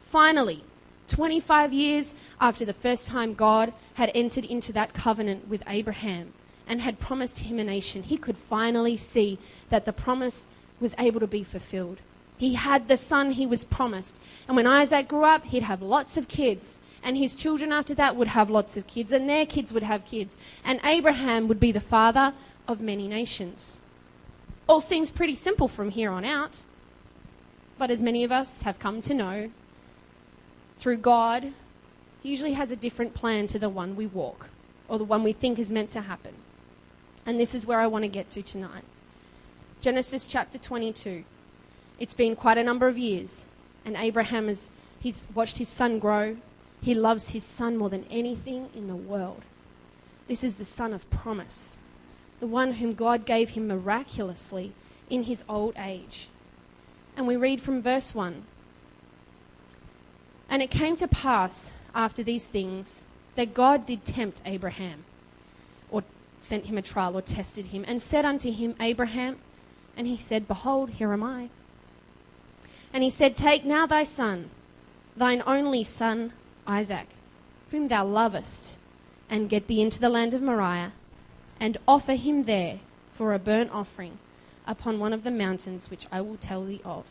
Finally, 0.02 0.64
25 1.08 1.72
years 1.72 2.12
after 2.42 2.66
the 2.66 2.74
first 2.74 3.06
time 3.06 3.32
God 3.32 3.72
had 3.94 4.12
entered 4.14 4.44
into 4.44 4.70
that 4.74 4.92
covenant 4.92 5.48
with 5.48 5.62
Abraham 5.66 6.34
and 6.66 6.82
had 6.82 7.00
promised 7.00 7.38
him 7.38 7.58
a 7.58 7.64
nation, 7.64 8.02
he 8.02 8.18
could 8.18 8.36
finally 8.36 8.98
see 8.98 9.38
that 9.70 9.86
the 9.86 9.94
promise 9.94 10.46
was 10.78 10.94
able 10.98 11.20
to 11.20 11.26
be 11.26 11.42
fulfilled. 11.42 12.00
He 12.36 12.52
had 12.52 12.86
the 12.86 12.98
son 12.98 13.30
he 13.30 13.46
was 13.46 13.64
promised. 13.64 14.20
And 14.46 14.58
when 14.58 14.66
Isaac 14.66 15.08
grew 15.08 15.24
up, 15.24 15.46
he'd 15.46 15.62
have 15.62 15.80
lots 15.80 16.18
of 16.18 16.28
kids. 16.28 16.80
And 17.04 17.18
his 17.18 17.34
children 17.34 17.70
after 17.70 17.94
that 17.94 18.16
would 18.16 18.28
have 18.28 18.50
lots 18.50 18.76
of 18.76 18.86
kids. 18.86 19.12
And 19.12 19.28
their 19.28 19.46
kids 19.46 19.72
would 19.72 19.82
have 19.82 20.06
kids. 20.06 20.38
And 20.64 20.80
Abraham 20.82 21.46
would 21.48 21.60
be 21.60 21.70
the 21.70 21.80
father 21.80 22.32
of 22.66 22.80
many 22.80 23.06
nations. 23.06 23.80
All 24.66 24.80
seems 24.80 25.10
pretty 25.10 25.34
simple 25.34 25.68
from 25.68 25.90
here 25.90 26.10
on 26.10 26.24
out. 26.24 26.64
But 27.76 27.90
as 27.90 28.02
many 28.02 28.24
of 28.24 28.32
us 28.32 28.62
have 28.62 28.78
come 28.78 29.02
to 29.02 29.14
know, 29.14 29.50
through 30.78 30.98
God, 30.98 31.52
He 32.22 32.30
usually 32.30 32.54
has 32.54 32.70
a 32.70 32.76
different 32.76 33.14
plan 33.14 33.46
to 33.48 33.58
the 33.58 33.68
one 33.68 33.96
we 33.96 34.06
walk 34.06 34.48
or 34.88 34.98
the 34.98 35.04
one 35.04 35.22
we 35.22 35.32
think 35.32 35.58
is 35.58 35.70
meant 35.70 35.90
to 35.92 36.02
happen. 36.02 36.34
And 37.26 37.38
this 37.38 37.54
is 37.54 37.66
where 37.66 37.80
I 37.80 37.86
want 37.86 38.04
to 38.04 38.08
get 38.08 38.30
to 38.30 38.42
tonight. 38.42 38.84
Genesis 39.80 40.26
chapter 40.26 40.58
22. 40.58 41.24
It's 41.98 42.14
been 42.14 42.36
quite 42.36 42.58
a 42.58 42.64
number 42.64 42.88
of 42.88 42.98
years, 42.98 43.44
and 43.84 43.96
Abraham 43.96 44.48
has 44.48 44.72
he's 44.98 45.28
watched 45.34 45.58
his 45.58 45.68
son 45.68 45.98
grow. 45.98 46.36
He 46.84 46.94
loves 46.94 47.30
his 47.30 47.44
son 47.44 47.78
more 47.78 47.88
than 47.88 48.04
anything 48.10 48.68
in 48.74 48.88
the 48.88 48.94
world. 48.94 49.46
This 50.28 50.44
is 50.44 50.56
the 50.56 50.66
son 50.66 50.92
of 50.92 51.08
promise, 51.08 51.78
the 52.40 52.46
one 52.46 52.74
whom 52.74 52.92
God 52.92 53.24
gave 53.24 53.50
him 53.50 53.68
miraculously 53.68 54.74
in 55.08 55.22
his 55.22 55.42
old 55.48 55.74
age. 55.78 56.28
And 57.16 57.26
we 57.26 57.36
read 57.36 57.62
from 57.62 57.80
verse 57.80 58.14
1 58.14 58.44
And 60.50 60.60
it 60.60 60.70
came 60.70 60.94
to 60.96 61.08
pass 61.08 61.70
after 61.94 62.22
these 62.22 62.48
things 62.48 63.00
that 63.34 63.54
God 63.54 63.86
did 63.86 64.04
tempt 64.04 64.42
Abraham, 64.44 65.06
or 65.90 66.04
sent 66.38 66.66
him 66.66 66.76
a 66.76 66.82
trial, 66.82 67.16
or 67.16 67.22
tested 67.22 67.68
him, 67.68 67.86
and 67.88 68.02
said 68.02 68.26
unto 68.26 68.52
him, 68.52 68.74
Abraham, 68.78 69.38
and 69.96 70.06
he 70.06 70.18
said, 70.18 70.46
Behold, 70.46 70.90
here 70.90 71.14
am 71.14 71.22
I. 71.22 71.48
And 72.92 73.02
he 73.02 73.08
said, 73.08 73.36
Take 73.36 73.64
now 73.64 73.86
thy 73.86 74.04
son, 74.04 74.50
thine 75.16 75.42
only 75.46 75.82
son, 75.82 76.34
Isaac, 76.66 77.08
whom 77.70 77.88
thou 77.88 78.04
lovest, 78.04 78.78
and 79.28 79.48
get 79.48 79.66
thee 79.66 79.82
into 79.82 80.00
the 80.00 80.08
land 80.08 80.34
of 80.34 80.42
Moriah, 80.42 80.92
and 81.60 81.78
offer 81.86 82.14
him 82.14 82.44
there 82.44 82.80
for 83.12 83.32
a 83.32 83.38
burnt 83.38 83.70
offering 83.70 84.18
upon 84.66 84.98
one 84.98 85.12
of 85.12 85.24
the 85.24 85.30
mountains 85.30 85.90
which 85.90 86.06
I 86.10 86.20
will 86.20 86.36
tell 86.36 86.64
thee 86.64 86.80
of. 86.84 87.04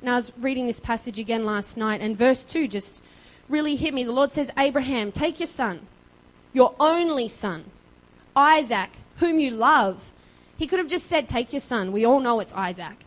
Now, 0.00 0.14
I 0.14 0.16
was 0.16 0.32
reading 0.36 0.66
this 0.66 0.80
passage 0.80 1.18
again 1.18 1.44
last 1.44 1.76
night, 1.76 2.00
and 2.00 2.16
verse 2.16 2.42
2 2.44 2.66
just 2.66 3.04
really 3.48 3.76
hit 3.76 3.94
me. 3.94 4.02
The 4.02 4.12
Lord 4.12 4.32
says, 4.32 4.50
Abraham, 4.58 5.12
take 5.12 5.38
your 5.38 5.46
son, 5.46 5.86
your 6.52 6.74
only 6.80 7.28
son, 7.28 7.64
Isaac, 8.34 8.90
whom 9.18 9.38
you 9.38 9.50
love. 9.50 10.10
He 10.56 10.66
could 10.66 10.78
have 10.78 10.88
just 10.88 11.06
said, 11.06 11.28
Take 11.28 11.52
your 11.52 11.60
son. 11.60 11.92
We 11.92 12.04
all 12.04 12.20
know 12.20 12.40
it's 12.40 12.52
Isaac. 12.52 13.04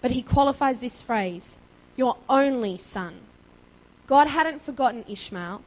But 0.00 0.12
he 0.12 0.22
qualifies 0.22 0.80
this 0.80 1.02
phrase, 1.02 1.56
your 1.96 2.16
only 2.28 2.78
son. 2.78 3.20
God 4.08 4.28
hadn't 4.28 4.64
forgotten 4.64 5.04
Ishmael, 5.06 5.60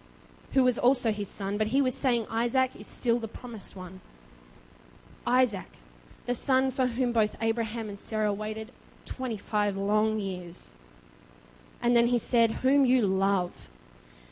who 0.53 0.63
was 0.63 0.79
also 0.79 1.12
his 1.12 1.29
son, 1.29 1.60
but 1.60 1.67
he 1.67 1.81
was 1.81 1.93
saying 1.93 2.25
Isaac 2.27 2.75
is 2.75 2.88
still 2.88 3.19
the 3.19 3.27
promised 3.27 3.75
one. 3.75 4.01
Isaac, 5.27 5.77
the 6.25 6.33
son 6.33 6.71
for 6.71 6.88
whom 6.88 7.13
both 7.13 7.36
Abraham 7.39 7.88
and 7.88 8.00
Sarah 8.00 8.33
waited 8.33 8.71
25 9.05 9.77
long 9.77 10.19
years. 10.19 10.71
And 11.83 11.95
then 11.95 12.07
he 12.07 12.17
said, 12.17 12.51
Whom 12.63 12.83
you 12.83 13.03
love. 13.03 13.69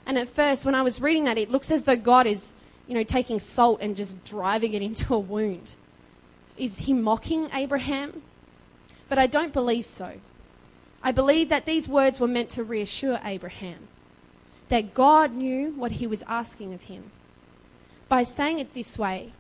And 0.08 0.18
at 0.18 0.28
first, 0.28 0.66
when 0.66 0.74
I 0.74 0.82
was 0.82 1.00
reading 1.00 1.26
that, 1.26 1.38
it 1.38 1.52
looks 1.52 1.70
as 1.70 1.84
though 1.84 1.96
God 1.96 2.26
is, 2.26 2.54
you 2.88 2.96
know, 2.96 3.04
taking 3.04 3.40
salt 3.40 3.80
and 3.80 3.96
just 3.96 4.24
driving 4.26 4.74
it 4.74 4.82
into 4.90 5.14
a 5.14 5.20
wound. 5.20 5.76
Is 6.58 6.80
he 6.80 6.94
mocking 6.94 7.48
Abraham? 7.54 8.24
But 9.08 9.20
I 9.20 9.28
don't 9.28 9.54
believe 9.54 9.86
so. 9.86 10.14
I 11.04 11.12
believe 11.12 11.50
that 11.50 11.68
these 11.68 11.88
words 11.88 12.20
were 12.20 12.28
meant 12.28 12.50
to 12.52 12.64
reassure 12.64 13.20
Abraham 13.24 13.88
that 14.70 14.94
God 14.94 15.34
knew 15.34 15.72
what 15.72 15.94
he 15.94 16.08
was 16.08 16.24
asking 16.28 16.74
of 16.74 16.84
him. 16.84 17.12
By 18.08 18.24
saying 18.24 18.60
it 18.60 18.74
this 18.74 18.98
way, 18.98 19.34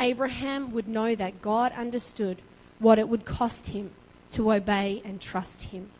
Abraham 0.00 0.72
would 0.72 0.88
know 0.88 1.14
that 1.14 1.42
God 1.42 1.72
understood 1.72 2.42
what 2.78 2.98
it 2.98 3.08
would 3.08 3.24
cost 3.24 3.68
him 3.68 3.90
to 4.32 4.52
obey 4.52 5.02
and 5.04 5.20
trust 5.20 5.64
him. 5.64 5.90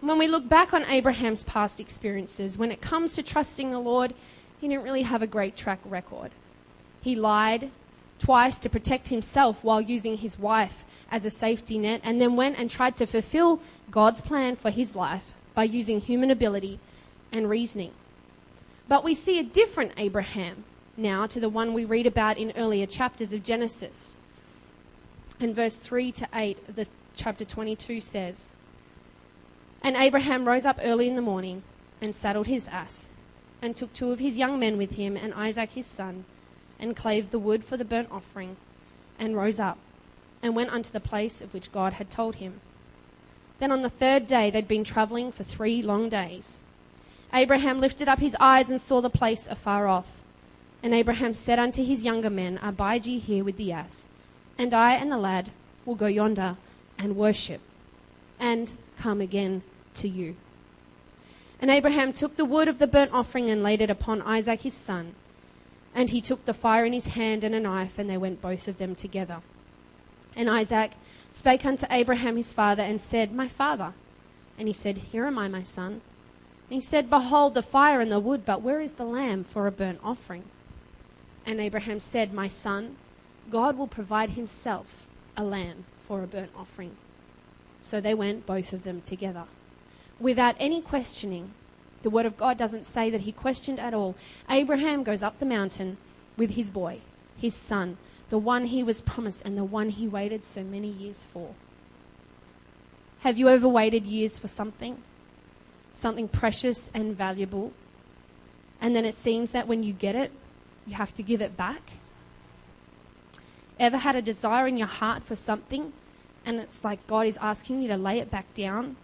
When 0.00 0.18
we 0.18 0.28
look 0.28 0.48
back 0.48 0.74
on 0.74 0.84
Abraham's 0.84 1.42
past 1.42 1.80
experiences, 1.80 2.58
when 2.58 2.70
it 2.70 2.80
comes 2.80 3.14
to 3.14 3.22
trusting 3.22 3.70
the 3.70 3.78
Lord, 3.78 4.14
he 4.60 4.68
didn't 4.68 4.84
really 4.84 5.02
have 5.02 5.22
a 5.22 5.26
great 5.26 5.56
track 5.56 5.80
record. 5.84 6.30
He 7.00 7.14
lied 7.14 7.70
twice 8.18 8.58
to 8.60 8.70
protect 8.70 9.08
himself 9.08 9.62
while 9.62 9.80
using 9.80 10.18
his 10.18 10.38
wife 10.38 10.84
as 11.10 11.24
a 11.24 11.30
safety 11.30 11.78
net, 11.78 12.00
and 12.04 12.20
then 12.20 12.36
went 12.36 12.58
and 12.58 12.70
tried 12.70 12.96
to 12.96 13.06
fulfill 13.06 13.60
God's 13.90 14.20
plan 14.20 14.56
for 14.56 14.70
his 14.70 14.96
life 14.96 15.32
by 15.54 15.64
using 15.64 16.00
human 16.00 16.30
ability 16.30 16.78
and 17.34 17.50
reasoning. 17.50 17.90
But 18.88 19.04
we 19.04 19.12
see 19.12 19.38
a 19.38 19.44
different 19.44 19.92
Abraham 19.98 20.64
now 20.96 21.26
to 21.26 21.40
the 21.40 21.48
one 21.48 21.74
we 21.74 21.84
read 21.84 22.06
about 22.06 22.38
in 22.38 22.52
earlier 22.56 22.86
chapters 22.86 23.32
of 23.32 23.42
Genesis. 23.42 24.16
And 25.40 25.54
verse 25.54 25.76
3 25.76 26.12
to 26.12 26.28
8 26.32 26.58
of 26.68 26.76
the 26.76 26.88
chapter 27.16 27.44
22 27.44 28.00
says, 28.00 28.52
And 29.82 29.96
Abraham 29.96 30.46
rose 30.46 30.64
up 30.64 30.78
early 30.82 31.08
in 31.08 31.16
the 31.16 31.22
morning 31.22 31.64
and 32.00 32.14
saddled 32.14 32.46
his 32.46 32.68
ass, 32.68 33.08
and 33.60 33.76
took 33.76 33.92
two 33.92 34.12
of 34.12 34.20
his 34.20 34.38
young 34.38 34.58
men 34.58 34.76
with 34.76 34.92
him 34.92 35.16
and 35.16 35.34
Isaac 35.34 35.70
his 35.70 35.86
son, 35.86 36.24
and 36.78 36.96
clave 36.96 37.30
the 37.30 37.38
wood 37.38 37.64
for 37.64 37.76
the 37.76 37.84
burnt 37.84 38.08
offering, 38.12 38.56
and 39.18 39.36
rose 39.36 39.58
up, 39.58 39.78
and 40.42 40.54
went 40.54 40.70
unto 40.70 40.92
the 40.92 41.00
place 41.00 41.40
of 41.40 41.52
which 41.52 41.72
God 41.72 41.94
had 41.94 42.10
told 42.10 42.36
him. 42.36 42.60
Then 43.58 43.72
on 43.72 43.82
the 43.82 43.90
third 43.90 44.26
day 44.26 44.50
they'd 44.50 44.68
been 44.68 44.84
travelling 44.84 45.32
for 45.32 45.44
three 45.44 45.82
long 45.82 46.08
days. 46.08 46.60
Abraham 47.34 47.80
lifted 47.80 48.08
up 48.08 48.20
his 48.20 48.36
eyes 48.38 48.70
and 48.70 48.80
saw 48.80 49.00
the 49.00 49.10
place 49.10 49.48
afar 49.48 49.88
off. 49.88 50.06
And 50.82 50.94
Abraham 50.94 51.34
said 51.34 51.58
unto 51.58 51.84
his 51.84 52.04
younger 52.04 52.30
men, 52.30 52.60
Abide 52.62 53.06
ye 53.06 53.18
here 53.18 53.42
with 53.42 53.56
the 53.56 53.72
ass, 53.72 54.06
and 54.56 54.72
I 54.72 54.94
and 54.94 55.10
the 55.10 55.18
lad 55.18 55.50
will 55.84 55.96
go 55.96 56.06
yonder 56.06 56.56
and 56.96 57.16
worship, 57.16 57.60
and 58.38 58.76
come 58.96 59.20
again 59.20 59.62
to 59.94 60.08
you. 60.08 60.36
And 61.60 61.70
Abraham 61.70 62.12
took 62.12 62.36
the 62.36 62.44
wood 62.44 62.68
of 62.68 62.78
the 62.78 62.86
burnt 62.86 63.12
offering 63.12 63.50
and 63.50 63.62
laid 63.62 63.80
it 63.80 63.90
upon 63.90 64.22
Isaac 64.22 64.60
his 64.60 64.74
son. 64.74 65.14
And 65.94 66.10
he 66.10 66.20
took 66.20 66.44
the 66.44 66.54
fire 66.54 66.84
in 66.84 66.92
his 66.92 67.08
hand 67.08 67.42
and 67.42 67.54
a 67.54 67.60
knife, 67.60 67.98
and 67.98 68.10
they 68.10 68.18
went 68.18 68.42
both 68.42 68.68
of 68.68 68.78
them 68.78 68.94
together. 68.94 69.40
And 70.36 70.50
Isaac 70.50 70.92
spake 71.30 71.64
unto 71.64 71.86
Abraham 71.90 72.36
his 72.36 72.52
father, 72.52 72.82
and 72.82 73.00
said, 73.00 73.32
My 73.32 73.48
father. 73.48 73.94
And 74.58 74.68
he 74.68 74.74
said, 74.74 74.98
Here 74.98 75.26
am 75.26 75.38
I, 75.38 75.48
my 75.48 75.62
son. 75.62 76.02
And 76.70 76.74
he 76.74 76.80
said, 76.80 77.10
Behold 77.10 77.54
the 77.54 77.62
fire 77.62 78.00
and 78.00 78.10
the 78.10 78.20
wood, 78.20 78.44
but 78.44 78.62
where 78.62 78.80
is 78.80 78.92
the 78.92 79.04
lamb 79.04 79.44
for 79.44 79.66
a 79.66 79.72
burnt 79.72 80.00
offering? 80.02 80.44
And 81.46 81.60
Abraham 81.60 82.00
said, 82.00 82.32
My 82.32 82.48
son, 82.48 82.96
God 83.50 83.76
will 83.76 83.86
provide 83.86 84.30
himself 84.30 85.06
a 85.36 85.44
lamb 85.44 85.84
for 86.06 86.22
a 86.22 86.26
burnt 86.26 86.52
offering. 86.56 86.96
So 87.80 88.00
they 88.00 88.14
went, 88.14 88.46
both 88.46 88.72
of 88.72 88.82
them 88.82 89.02
together. 89.02 89.44
Without 90.18 90.56
any 90.58 90.80
questioning, 90.80 91.52
the 92.02 92.10
word 92.10 92.24
of 92.26 92.36
God 92.36 92.56
doesn't 92.56 92.86
say 92.86 93.10
that 93.10 93.22
he 93.22 93.32
questioned 93.32 93.78
at 93.78 93.92
all. 93.92 94.14
Abraham 94.48 95.02
goes 95.02 95.22
up 95.22 95.38
the 95.38 95.46
mountain 95.46 95.98
with 96.36 96.50
his 96.50 96.70
boy, 96.70 97.00
his 97.36 97.54
son, 97.54 97.98
the 98.30 98.38
one 98.38 98.66
he 98.66 98.82
was 98.82 99.00
promised 99.00 99.42
and 99.44 99.56
the 99.56 99.64
one 99.64 99.90
he 99.90 100.08
waited 100.08 100.44
so 100.44 100.62
many 100.62 100.88
years 100.88 101.26
for. 101.32 101.54
Have 103.20 103.38
you 103.38 103.48
ever 103.48 103.68
waited 103.68 104.04
years 104.04 104.38
for 104.38 104.48
something? 104.48 105.02
Something 105.94 106.28
precious 106.28 106.90
and 106.92 107.16
valuable? 107.16 107.72
And 108.82 108.94
then 108.94 109.06
it 109.06 109.14
seems 109.14 109.52
that 109.52 109.66
when 109.66 109.82
you 109.82 109.94
get 109.94 110.14
it, 110.14 110.30
you 110.86 110.94
have 110.96 111.14
to 111.14 111.22
give 111.22 111.40
it 111.40 111.56
back? 111.56 111.92
Ever 113.80 113.96
had 113.96 114.14
a 114.14 114.20
desire 114.20 114.66
in 114.66 114.76
your 114.76 114.86
heart 114.88 115.22
for 115.24 115.34
something 115.34 115.94
and 116.46 116.60
it's 116.60 116.84
like 116.84 117.06
God 117.06 117.26
is 117.26 117.38
asking 117.38 117.82
you 117.82 117.88
to 117.88 117.96
lay 117.96 118.18
it 118.18 118.30
back 118.30 118.52
down, 118.54 118.96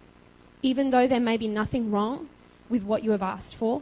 even 0.61 0.91
though 0.91 1.07
there 1.07 1.19
may 1.19 1.37
be 1.37 1.47
nothing 1.47 1.91
wrong 1.91 2.29
with 2.69 2.83
what 2.83 3.03
you 3.03 3.11
have 3.11 3.23
asked 3.23 3.55
for? 3.55 3.81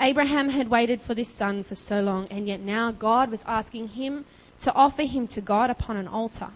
Abraham 0.00 0.48
had 0.48 0.68
waited 0.68 1.00
for 1.00 1.14
this 1.14 1.28
son 1.28 1.62
for 1.62 1.74
so 1.74 2.00
long, 2.00 2.26
and 2.28 2.48
yet 2.48 2.60
now 2.60 2.90
God 2.90 3.30
was 3.30 3.44
asking 3.46 3.88
him 3.88 4.24
to 4.60 4.72
offer 4.74 5.02
him 5.02 5.28
to 5.28 5.40
God 5.40 5.70
upon 5.70 5.96
an 5.96 6.08
altar. 6.08 6.50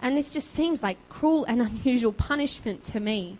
And 0.00 0.16
this 0.16 0.32
just 0.32 0.50
seems 0.50 0.82
like 0.82 0.96
cruel 1.08 1.44
and 1.44 1.60
unusual 1.84 2.12
punishment 2.12 2.82
to 2.84 3.00
me. 3.00 3.38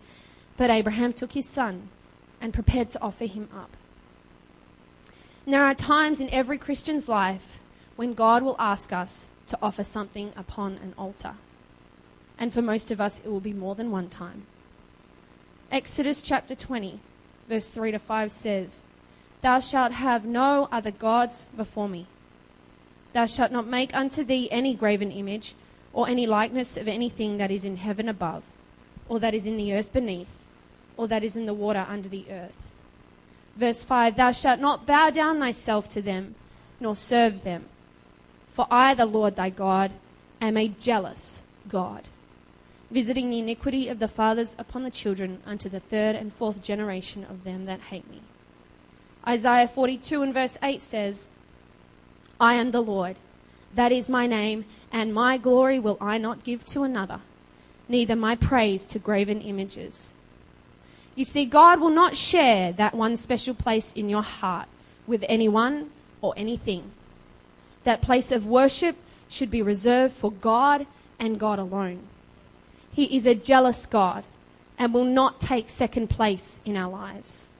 But 0.56 0.70
Abraham 0.70 1.12
took 1.12 1.32
his 1.32 1.48
son 1.48 1.88
and 2.40 2.54
prepared 2.54 2.90
to 2.90 3.02
offer 3.02 3.26
him 3.26 3.48
up. 3.54 3.76
There 5.46 5.64
are 5.64 5.74
times 5.74 6.18
in 6.18 6.28
every 6.30 6.58
Christian's 6.58 7.08
life 7.08 7.60
when 7.94 8.14
God 8.14 8.42
will 8.42 8.56
ask 8.58 8.92
us 8.92 9.26
to 9.46 9.58
offer 9.62 9.84
something 9.84 10.32
upon 10.36 10.74
an 10.74 10.92
altar. 10.98 11.34
And 12.38 12.52
for 12.52 12.62
most 12.62 12.90
of 12.90 13.00
us, 13.00 13.20
it 13.24 13.28
will 13.28 13.40
be 13.40 13.52
more 13.52 13.74
than 13.74 13.90
one 13.90 14.08
time. 14.08 14.46
Exodus 15.70 16.20
chapter 16.20 16.54
20, 16.54 17.00
verse 17.48 17.68
3 17.68 17.92
to 17.92 17.98
5 17.98 18.32
says, 18.32 18.82
Thou 19.42 19.60
shalt 19.60 19.92
have 19.92 20.24
no 20.24 20.68
other 20.72 20.90
gods 20.90 21.46
before 21.56 21.88
me. 21.88 22.06
Thou 23.12 23.26
shalt 23.26 23.52
not 23.52 23.66
make 23.66 23.94
unto 23.94 24.24
thee 24.24 24.48
any 24.50 24.74
graven 24.74 25.10
image, 25.10 25.54
or 25.92 26.08
any 26.08 26.26
likeness 26.26 26.76
of 26.76 26.88
anything 26.88 27.38
that 27.38 27.50
is 27.50 27.64
in 27.64 27.76
heaven 27.76 28.08
above, 28.08 28.42
or 29.08 29.18
that 29.20 29.32
is 29.32 29.46
in 29.46 29.56
the 29.56 29.72
earth 29.72 29.92
beneath, 29.92 30.45
or 30.96 31.06
that 31.08 31.24
is 31.24 31.36
in 31.36 31.46
the 31.46 31.54
water 31.54 31.86
under 31.88 32.08
the 32.08 32.26
earth. 32.30 32.54
Verse 33.56 33.82
5 33.82 34.16
Thou 34.16 34.30
shalt 34.32 34.60
not 34.60 34.86
bow 34.86 35.10
down 35.10 35.38
thyself 35.38 35.88
to 35.88 36.02
them, 36.02 36.34
nor 36.80 36.94
serve 36.94 37.44
them. 37.44 37.66
For 38.52 38.66
I, 38.70 38.94
the 38.94 39.06
Lord 39.06 39.36
thy 39.36 39.50
God, 39.50 39.92
am 40.40 40.56
a 40.56 40.68
jealous 40.68 41.42
God, 41.68 42.04
visiting 42.90 43.30
the 43.30 43.38
iniquity 43.38 43.88
of 43.88 43.98
the 43.98 44.08
fathers 44.08 44.54
upon 44.58 44.82
the 44.82 44.90
children 44.90 45.42
unto 45.46 45.68
the 45.68 45.80
third 45.80 46.16
and 46.16 46.32
fourth 46.32 46.62
generation 46.62 47.26
of 47.28 47.44
them 47.44 47.66
that 47.66 47.80
hate 47.80 48.08
me. 48.10 48.22
Isaiah 49.26 49.68
42 49.68 50.22
and 50.22 50.32
verse 50.32 50.56
8 50.62 50.80
says, 50.80 51.28
I 52.38 52.54
am 52.54 52.70
the 52.70 52.82
Lord, 52.82 53.16
that 53.74 53.92
is 53.92 54.08
my 54.08 54.26
name, 54.26 54.66
and 54.92 55.12
my 55.12 55.36
glory 55.36 55.78
will 55.78 55.98
I 56.00 56.18
not 56.18 56.44
give 56.44 56.64
to 56.66 56.82
another, 56.82 57.20
neither 57.88 58.14
my 58.14 58.36
praise 58.36 58.86
to 58.86 58.98
graven 58.98 59.40
images. 59.40 60.12
You 61.16 61.24
see, 61.24 61.46
God 61.46 61.80
will 61.80 61.90
not 61.90 62.16
share 62.16 62.72
that 62.74 62.94
one 62.94 63.16
special 63.16 63.54
place 63.54 63.92
in 63.94 64.08
your 64.08 64.22
heart 64.22 64.68
with 65.06 65.24
anyone 65.28 65.90
or 66.20 66.34
anything. 66.36 66.92
That 67.84 68.02
place 68.02 68.30
of 68.30 68.46
worship 68.46 68.96
should 69.28 69.50
be 69.50 69.62
reserved 69.62 70.14
for 70.14 70.30
God 70.30 70.86
and 71.18 71.40
God 71.40 71.58
alone. 71.58 72.02
He 72.92 73.16
is 73.16 73.26
a 73.26 73.34
jealous 73.34 73.86
God 73.86 74.24
and 74.78 74.92
will 74.92 75.04
not 75.04 75.40
take 75.40 75.68
second 75.68 76.08
place 76.08 76.60
in 76.64 76.76
our 76.76 76.90
lives. 76.90 77.50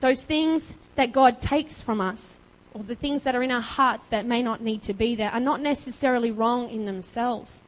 Those 0.00 0.24
things 0.24 0.74
that 0.96 1.12
God 1.12 1.40
takes 1.40 1.80
from 1.80 2.00
us, 2.00 2.38
or 2.74 2.82
the 2.82 2.94
things 2.94 3.22
that 3.22 3.34
are 3.34 3.42
in 3.42 3.50
our 3.50 3.62
hearts 3.62 4.06
that 4.08 4.26
may 4.26 4.42
not 4.42 4.60
need 4.60 4.82
to 4.82 4.92
be 4.92 5.14
there, 5.14 5.30
are 5.30 5.40
not 5.40 5.62
necessarily 5.62 6.30
wrong 6.30 6.68
in 6.68 6.84
themselves. 6.84 7.62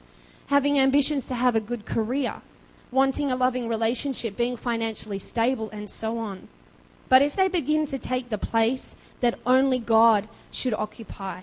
Having 0.46 0.78
ambitions 0.78 1.24
to 1.26 1.34
have 1.34 1.56
a 1.56 1.60
good 1.60 1.86
career, 1.86 2.42
wanting 2.90 3.30
a 3.30 3.36
loving 3.36 3.68
relationship, 3.68 4.36
being 4.36 4.56
financially 4.56 5.18
stable, 5.18 5.70
and 5.70 5.88
so 5.88 6.18
on. 6.18 6.48
But 7.08 7.22
if 7.22 7.34
they 7.34 7.48
begin 7.48 7.86
to 7.86 7.98
take 7.98 8.30
the 8.30 8.38
place 8.38 8.96
that 9.20 9.38
only 9.44 9.78
God 9.78 10.28
should 10.50 10.74
occupy, 10.74 11.42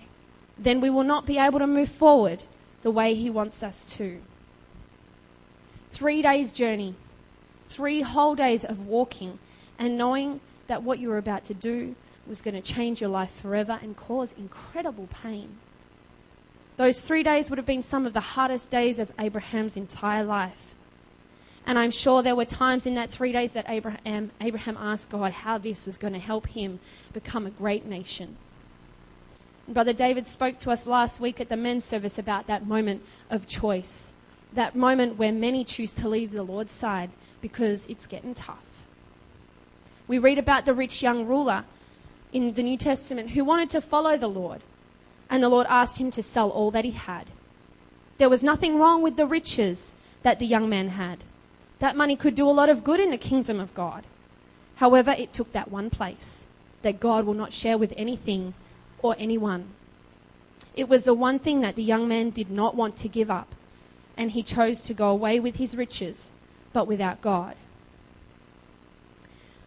then 0.58 0.82
we 0.82 0.90
will 0.90 1.04
not 1.04 1.26
be 1.26 1.38
able 1.38 1.60
to 1.60 1.68
move 1.68 1.90
forward 1.90 2.46
the 2.82 2.92
way 2.92 3.14
He 3.14 3.30
wants 3.30 3.64
us 3.64 3.84
to. 3.86 4.22
Three 5.92 6.22
days' 6.22 6.52
journey, 6.52 6.96
three 7.68 8.02
whole 8.02 8.36
days 8.36 8.64
of 8.64 8.86
walking, 8.88 9.40
and 9.78 9.98
knowing 9.98 10.40
that 10.68 10.84
what 10.84 11.00
you 11.00 11.10
were 11.10 11.18
about 11.18 11.44
to 11.46 11.54
do 11.54 11.96
was 12.28 12.42
going 12.42 12.56
to 12.56 12.62
change 12.62 13.00
your 13.00 13.10
life 13.10 13.32
forever 13.42 13.80
and 13.82 13.96
cause 13.96 14.34
incredible 14.34 15.08
pain. 15.24 15.58
Those 16.76 17.02
three 17.02 17.24
days 17.24 17.50
would 17.50 17.58
have 17.58 17.66
been 17.66 17.84
some 17.84 18.06
of 18.06 18.14
the 18.14 18.20
hardest 18.20 18.70
days 18.70 19.00
of 19.00 19.12
Abraham's 19.20 19.76
entire 19.76 20.24
life. 20.24 20.76
And 21.68 21.78
I'm 21.78 21.92
sure 21.92 22.24
there 22.24 22.36
were 22.36 22.46
times 22.46 22.86
in 22.86 22.96
that 22.96 23.12
three 23.12 23.34
days 23.34 23.52
that 23.52 23.66
Abraham, 23.68 24.32
Abraham 24.40 24.78
asked 24.78 25.10
God 25.10 25.34
how 25.34 25.58
this 25.58 25.86
was 25.86 25.98
going 25.98 26.14
to 26.14 26.20
help 26.20 26.48
him 26.48 26.80
become 27.12 27.46
a 27.46 27.52
great 27.52 27.86
nation. 27.86 28.38
And 29.66 29.74
Brother 29.74 29.92
David 29.92 30.26
spoke 30.28 30.60
to 30.60 30.72
us 30.72 30.88
last 30.88 31.20
week 31.20 31.42
at 31.42 31.50
the 31.50 31.58
men's 31.58 31.84
service 31.84 32.18
about 32.18 32.48
that 32.48 32.66
moment 32.66 33.04
of 33.30 33.48
choice, 33.48 34.14
that 34.54 34.78
moment 34.78 35.18
where 35.18 35.34
many 35.34 35.66
choose 35.66 35.92
to 35.96 36.08
leave 36.08 36.32
the 36.32 36.42
Lord's 36.42 36.72
side 36.72 37.10
because 37.42 37.86
it's 37.88 38.08
getting 38.08 38.34
tough. 38.34 38.86
We 40.08 40.20
read 40.20 40.40
about 40.40 40.66
the 40.66 40.74
rich 40.74 41.04
young 41.04 41.26
ruler 41.26 41.66
in 42.32 42.54
the 42.54 42.64
New 42.64 42.78
Testament 42.78 43.32
who 43.32 43.44
wanted 43.44 43.70
to 43.72 43.82
follow 43.82 44.18
the 44.18 44.30
Lord, 44.30 44.62
and 45.30 45.44
the 45.44 45.50
Lord 45.50 45.68
asked 45.70 46.00
him 46.00 46.12
to 46.12 46.24
sell 46.24 46.50
all 46.50 46.72
that 46.72 46.86
he 46.86 46.92
had. 46.92 47.26
There 48.20 48.30
was 48.30 48.42
nothing 48.42 48.80
wrong 48.80 49.02
with 49.02 49.18
the 49.18 49.28
riches 49.28 49.94
that 50.24 50.40
the 50.40 50.46
young 50.46 50.70
man 50.70 50.90
had. 50.90 51.26
That 51.80 51.96
money 51.96 52.16
could 52.16 52.36
do 52.36 52.48
a 52.48 52.52
lot 52.52 52.70
of 52.70 52.84
good 52.84 53.00
in 53.00 53.12
the 53.12 53.18
kingdom 53.18 53.60
of 53.60 53.74
God. 53.74 54.06
However, 54.76 55.16
it 55.18 55.34
took 55.34 55.52
that 55.54 55.72
one 55.72 55.90
place 55.90 56.46
that 56.82 57.00
God 57.00 57.26
will 57.26 57.34
not 57.34 57.54
share 57.54 57.78
with 57.78 57.94
anything 57.98 58.54
or 59.00 59.16
anyone. 59.18 59.70
It 60.76 60.88
was 60.88 61.04
the 61.04 61.14
one 61.14 61.40
thing 61.40 61.62
that 61.62 61.76
the 61.76 61.84
young 61.84 62.08
man 62.08 62.30
did 62.30 62.52
not 62.52 62.76
want 62.76 62.98
to 62.98 63.08
give 63.08 63.32
up, 63.32 63.54
and 64.16 64.32
he 64.32 64.44
chose 64.44 64.82
to 64.82 64.94
go 64.94 65.10
away 65.10 65.40
with 65.40 65.56
his 65.56 65.76
riches, 65.76 66.30
but 66.74 66.88
without 66.88 67.22
God. 67.22 67.56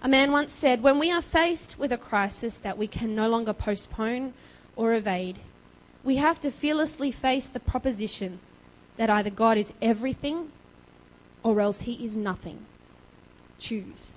A 0.03 0.09
man 0.09 0.33
once 0.33 0.53
said, 0.53 0.83
When 0.83 0.99
we 0.99 1.11
are 1.11 1.21
faced 1.21 1.79
with 1.79 1.93
a 1.93 1.99
crisis 1.99 2.59
that 2.59 2.79
we 2.79 2.87
can 2.87 3.15
no 3.15 3.29
longer 3.29 3.53
postpone 3.53 4.33
or 4.77 4.95
evade, 4.95 5.41
we 6.03 6.17
have 6.17 6.41
to 6.41 6.51
fearlessly 6.51 7.13
face 7.13 7.49
the 7.49 7.61
proposition 7.61 8.39
that 8.97 9.11
either 9.11 9.31
God 9.31 9.59
is 9.59 9.75
everything 9.83 10.53
or 11.43 11.61
else 11.61 11.83
he 11.83 12.05
is 12.05 12.17
nothing. 12.17 12.67
Choose. 13.59 14.13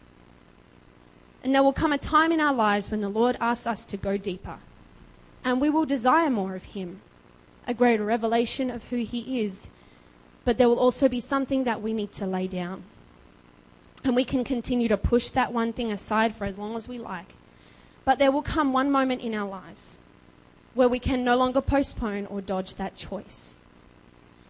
And 1.43 1.53
there 1.53 1.63
will 1.63 1.73
come 1.73 1.91
a 1.91 1.97
time 1.97 2.31
in 2.31 2.39
our 2.39 2.53
lives 2.53 2.89
when 2.89 3.01
the 3.01 3.09
Lord 3.09 3.37
asks 3.39 3.67
us 3.67 3.85
to 3.85 3.97
go 3.97 4.17
deeper, 4.17 4.59
and 5.43 5.59
we 5.59 5.69
will 5.69 5.85
desire 5.85 6.29
more 6.29 6.55
of 6.55 6.63
him, 6.63 7.01
a 7.67 7.73
greater 7.73 8.05
revelation 8.05 8.69
of 8.71 8.85
who 8.85 8.97
he 8.97 9.43
is. 9.43 9.67
But 10.45 10.57
there 10.57 10.69
will 10.69 10.79
also 10.79 11.07
be 11.07 11.19
something 11.19 11.63
that 11.65 11.81
we 11.81 11.93
need 11.93 12.11
to 12.13 12.25
lay 12.25 12.47
down. 12.47 12.83
And 14.03 14.15
we 14.15 14.25
can 14.25 14.43
continue 14.43 14.89
to 14.89 14.97
push 14.97 15.29
that 15.29 15.53
one 15.53 15.71
thing 15.71 15.91
aside 15.91 16.35
for 16.35 16.45
as 16.45 16.57
long 16.57 16.75
as 16.75 16.87
we 16.87 16.97
like. 16.97 17.35
But 18.03 18.19
there 18.19 18.31
will 18.31 18.41
come 18.41 18.73
one 18.73 18.91
moment 18.91 19.21
in 19.21 19.33
our 19.33 19.47
lives 19.47 19.99
where 20.73 20.89
we 20.89 20.99
can 20.99 21.23
no 21.23 21.35
longer 21.37 21.61
postpone 21.61 22.25
or 22.25 22.41
dodge 22.41 22.75
that 22.75 22.95
choice. 22.95 23.55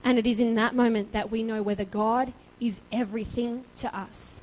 And 0.04 0.18
it 0.18 0.26
is 0.26 0.40
in 0.40 0.56
that 0.56 0.76
moment 0.76 1.12
that 1.12 1.30
we 1.30 1.44
know 1.44 1.62
whether 1.62 1.86
God 1.86 2.34
is 2.68 2.82
everything 2.92 3.66
to 3.78 3.96
us. 3.96 4.42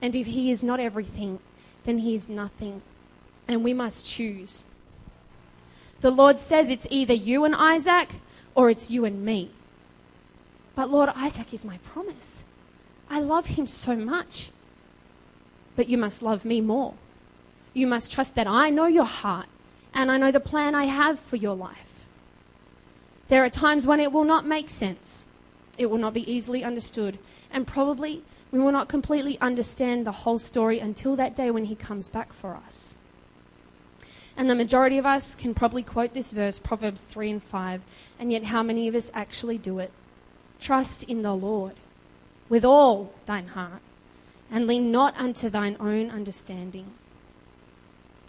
And 0.00 0.14
if 0.14 0.26
He 0.26 0.50
is 0.50 0.62
not 0.62 0.80
everything, 0.80 1.38
then 1.84 1.98
He 1.98 2.14
is 2.14 2.28
nothing. 2.28 2.82
And 3.46 3.64
we 3.64 3.74
must 3.74 4.06
choose. 4.06 4.64
The 6.00 6.10
Lord 6.10 6.38
says 6.38 6.68
it's 6.68 6.86
either 6.90 7.14
you 7.14 7.44
and 7.44 7.54
Isaac 7.54 8.14
or 8.54 8.70
it's 8.70 8.90
you 8.90 9.04
and 9.04 9.24
me. 9.24 9.50
But 10.74 10.90
Lord, 10.90 11.10
Isaac 11.14 11.52
is 11.54 11.64
my 11.64 11.78
promise. 11.78 12.44
I 13.08 13.20
love 13.20 13.46
him 13.46 13.66
so 13.66 13.94
much. 13.94 14.50
But 15.76 15.88
you 15.88 15.98
must 15.98 16.22
love 16.22 16.44
me 16.44 16.60
more. 16.60 16.94
You 17.74 17.86
must 17.86 18.10
trust 18.10 18.34
that 18.34 18.46
I 18.46 18.70
know 18.70 18.86
your 18.86 19.04
heart 19.04 19.46
and 19.94 20.10
I 20.10 20.18
know 20.18 20.32
the 20.32 20.40
plan 20.40 20.74
I 20.74 20.84
have 20.84 21.18
for 21.20 21.36
your 21.36 21.54
life. 21.54 21.76
There 23.28 23.44
are 23.44 23.50
times 23.50 23.86
when 23.86 24.00
it 24.00 24.12
will 24.12 24.24
not 24.24 24.46
make 24.46 24.70
sense. 24.70 25.24
It 25.78 25.86
will 25.86 25.98
not 25.98 26.14
be 26.14 26.30
easily 26.30 26.64
understood. 26.64 27.18
And 27.52 27.66
probably 27.66 28.22
we 28.50 28.58
will 28.58 28.72
not 28.72 28.88
completely 28.88 29.38
understand 29.40 30.06
the 30.06 30.12
whole 30.12 30.38
story 30.38 30.78
until 30.78 31.14
that 31.16 31.36
day 31.36 31.50
when 31.50 31.64
he 31.64 31.74
comes 31.74 32.08
back 32.08 32.32
for 32.32 32.56
us. 32.56 32.96
And 34.36 34.48
the 34.48 34.54
majority 34.54 34.98
of 34.98 35.06
us 35.06 35.34
can 35.34 35.54
probably 35.54 35.82
quote 35.82 36.14
this 36.14 36.32
verse, 36.32 36.58
Proverbs 36.58 37.02
3 37.02 37.30
and 37.30 37.42
5, 37.42 37.82
and 38.18 38.32
yet 38.32 38.44
how 38.44 38.62
many 38.62 38.88
of 38.88 38.94
us 38.94 39.10
actually 39.12 39.58
do 39.58 39.78
it? 39.78 39.92
Trust 40.58 41.02
in 41.04 41.22
the 41.22 41.34
Lord 41.34 41.74
with 42.48 42.64
all 42.64 43.12
thine 43.26 43.48
heart, 43.48 43.80
and 44.50 44.66
lean 44.66 44.90
not 44.90 45.14
unto 45.16 45.48
thine 45.48 45.76
own 45.80 46.10
understanding. 46.10 46.92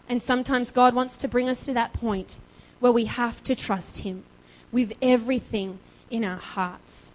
And 0.08 0.22
sometimes 0.22 0.72
God 0.72 0.94
wants 0.94 1.18
to 1.18 1.28
bring 1.28 1.50
us 1.50 1.66
to 1.66 1.74
that 1.74 1.94
point 1.94 2.40
where 2.80 2.92
we 2.92 3.06
have 3.06 3.44
to 3.46 3.56
trust 3.56 4.00
Him 4.00 4.24
with 4.72 4.94
everything 5.02 5.80
in 6.10 6.24
our 6.24 6.38
hearts. 6.38 7.13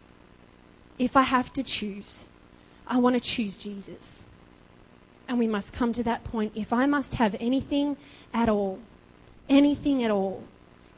If 0.98 1.16
I 1.16 1.22
have 1.22 1.52
to 1.52 1.62
choose, 1.62 2.24
I 2.86 2.98
want 2.98 3.14
to 3.14 3.20
choose 3.20 3.56
Jesus. 3.56 4.24
And 5.28 5.38
we 5.38 5.46
must 5.46 5.72
come 5.72 5.92
to 5.92 6.02
that 6.04 6.24
point. 6.24 6.52
If 6.54 6.72
I 6.72 6.86
must 6.86 7.14
have 7.14 7.36
anything 7.38 7.96
at 8.32 8.48
all, 8.48 8.78
anything 9.48 10.02
at 10.02 10.10
all, 10.10 10.42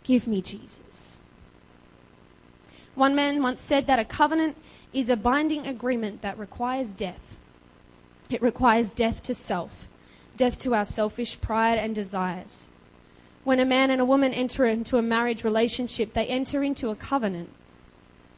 give 0.04 0.26
me 0.26 0.40
Jesus. 0.40 1.18
One 2.94 3.14
man 3.14 3.42
once 3.42 3.60
said 3.60 3.86
that 3.86 3.98
a 3.98 4.04
covenant 4.04 4.56
is 4.92 5.08
a 5.08 5.16
binding 5.16 5.66
agreement 5.66 6.22
that 6.22 6.38
requires 6.38 6.92
death. 6.92 7.20
It 8.28 8.42
requires 8.42 8.92
death 8.92 9.22
to 9.24 9.34
self, 9.34 9.88
death 10.36 10.58
to 10.60 10.74
our 10.74 10.84
selfish 10.84 11.40
pride 11.40 11.78
and 11.78 11.94
desires. 11.94 12.68
When 13.42 13.58
a 13.58 13.64
man 13.64 13.90
and 13.90 14.00
a 14.00 14.04
woman 14.04 14.32
enter 14.32 14.66
into 14.66 14.96
a 14.96 15.02
marriage 15.02 15.44
relationship, 15.44 16.12
they 16.12 16.26
enter 16.26 16.62
into 16.62 16.90
a 16.90 16.96
covenant. 16.96 17.50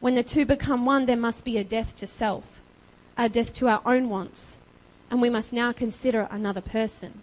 When 0.03 0.15
the 0.15 0.21
two 0.21 0.45
become 0.45 0.85
one, 0.85 1.05
there 1.05 1.15
must 1.15 1.45
be 1.45 1.57
a 1.57 1.63
death 1.63 1.95
to 1.95 2.07
self, 2.07 2.43
a 3.17 3.29
death 3.29 3.53
to 3.53 3.69
our 3.69 3.81
own 3.85 4.09
wants, 4.09 4.57
and 5.09 5.21
we 5.21 5.29
must 5.29 5.53
now 5.53 5.71
consider 5.71 6.27
another 6.29 6.59
person. 6.59 7.21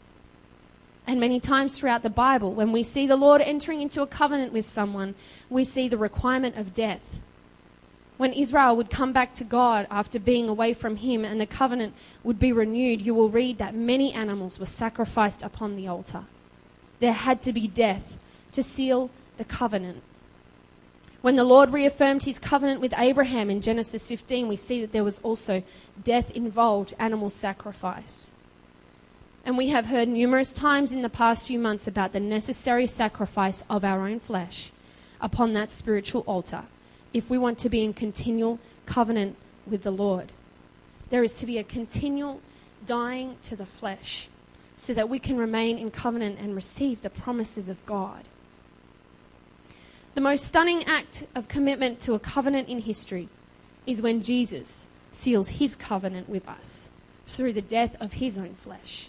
And 1.06 1.20
many 1.20 1.40
times 1.40 1.76
throughout 1.76 2.02
the 2.02 2.08
Bible, 2.08 2.54
when 2.54 2.72
we 2.72 2.82
see 2.82 3.06
the 3.06 3.16
Lord 3.16 3.42
entering 3.42 3.82
into 3.82 4.00
a 4.00 4.06
covenant 4.06 4.54
with 4.54 4.64
someone, 4.64 5.14
we 5.50 5.62
see 5.62 5.90
the 5.90 5.98
requirement 5.98 6.56
of 6.56 6.72
death 6.72 7.02
when 8.16 8.32
Israel 8.32 8.74
would 8.78 8.88
come 8.88 9.12
back 9.12 9.34
to 9.34 9.44
God 9.44 9.86
after 9.90 10.18
being 10.18 10.48
away 10.48 10.72
from 10.72 10.96
Him 10.96 11.22
and 11.22 11.38
the 11.38 11.46
covenant 11.46 11.92
would 12.24 12.38
be 12.38 12.50
renewed, 12.50 13.02
you 13.02 13.12
will 13.14 13.28
read 13.28 13.58
that 13.58 13.74
many 13.74 14.14
animals 14.14 14.58
were 14.58 14.64
sacrificed 14.64 15.42
upon 15.42 15.74
the 15.74 15.86
altar. 15.86 16.24
There 16.98 17.12
had 17.12 17.42
to 17.42 17.52
be 17.52 17.68
death 17.68 18.18
to 18.52 18.62
seal 18.62 19.10
the 19.36 19.44
covenant. 19.44 20.02
When 21.22 21.36
the 21.36 21.44
Lord 21.44 21.72
reaffirmed 21.72 22.22
his 22.22 22.38
covenant 22.38 22.80
with 22.80 22.94
Abraham 22.96 23.50
in 23.50 23.60
Genesis 23.60 24.08
15, 24.08 24.48
we 24.48 24.56
see 24.56 24.80
that 24.80 24.92
there 24.92 25.04
was 25.04 25.18
also 25.18 25.62
death 26.02 26.30
involved, 26.30 26.94
animal 26.98 27.28
sacrifice. 27.28 28.32
And 29.44 29.58
we 29.58 29.68
have 29.68 29.86
heard 29.86 30.08
numerous 30.08 30.50
times 30.50 30.92
in 30.92 31.02
the 31.02 31.10
past 31.10 31.46
few 31.46 31.58
months 31.58 31.86
about 31.86 32.12
the 32.12 32.20
necessary 32.20 32.86
sacrifice 32.86 33.62
of 33.68 33.84
our 33.84 34.06
own 34.06 34.20
flesh 34.20 34.72
upon 35.20 35.52
that 35.52 35.70
spiritual 35.70 36.22
altar 36.22 36.64
if 37.12 37.28
we 37.28 37.36
want 37.36 37.58
to 37.58 37.68
be 37.68 37.84
in 37.84 37.92
continual 37.92 38.58
covenant 38.86 39.36
with 39.66 39.82
the 39.82 39.90
Lord. 39.90 40.32
There 41.10 41.24
is 41.24 41.34
to 41.34 41.46
be 41.46 41.58
a 41.58 41.64
continual 41.64 42.40
dying 42.86 43.36
to 43.42 43.56
the 43.56 43.66
flesh 43.66 44.28
so 44.76 44.94
that 44.94 45.10
we 45.10 45.18
can 45.18 45.36
remain 45.36 45.76
in 45.76 45.90
covenant 45.90 46.38
and 46.38 46.54
receive 46.54 47.02
the 47.02 47.10
promises 47.10 47.68
of 47.68 47.84
God. 47.84 48.24
The 50.14 50.20
most 50.20 50.44
stunning 50.44 50.84
act 50.84 51.24
of 51.34 51.48
commitment 51.48 52.00
to 52.00 52.14
a 52.14 52.18
covenant 52.18 52.68
in 52.68 52.80
history 52.80 53.28
is 53.86 54.02
when 54.02 54.22
Jesus 54.22 54.86
seals 55.12 55.48
his 55.48 55.76
covenant 55.76 56.28
with 56.28 56.48
us 56.48 56.88
through 57.26 57.52
the 57.52 57.62
death 57.62 57.96
of 58.00 58.14
his 58.14 58.36
own 58.36 58.56
flesh. 58.62 59.08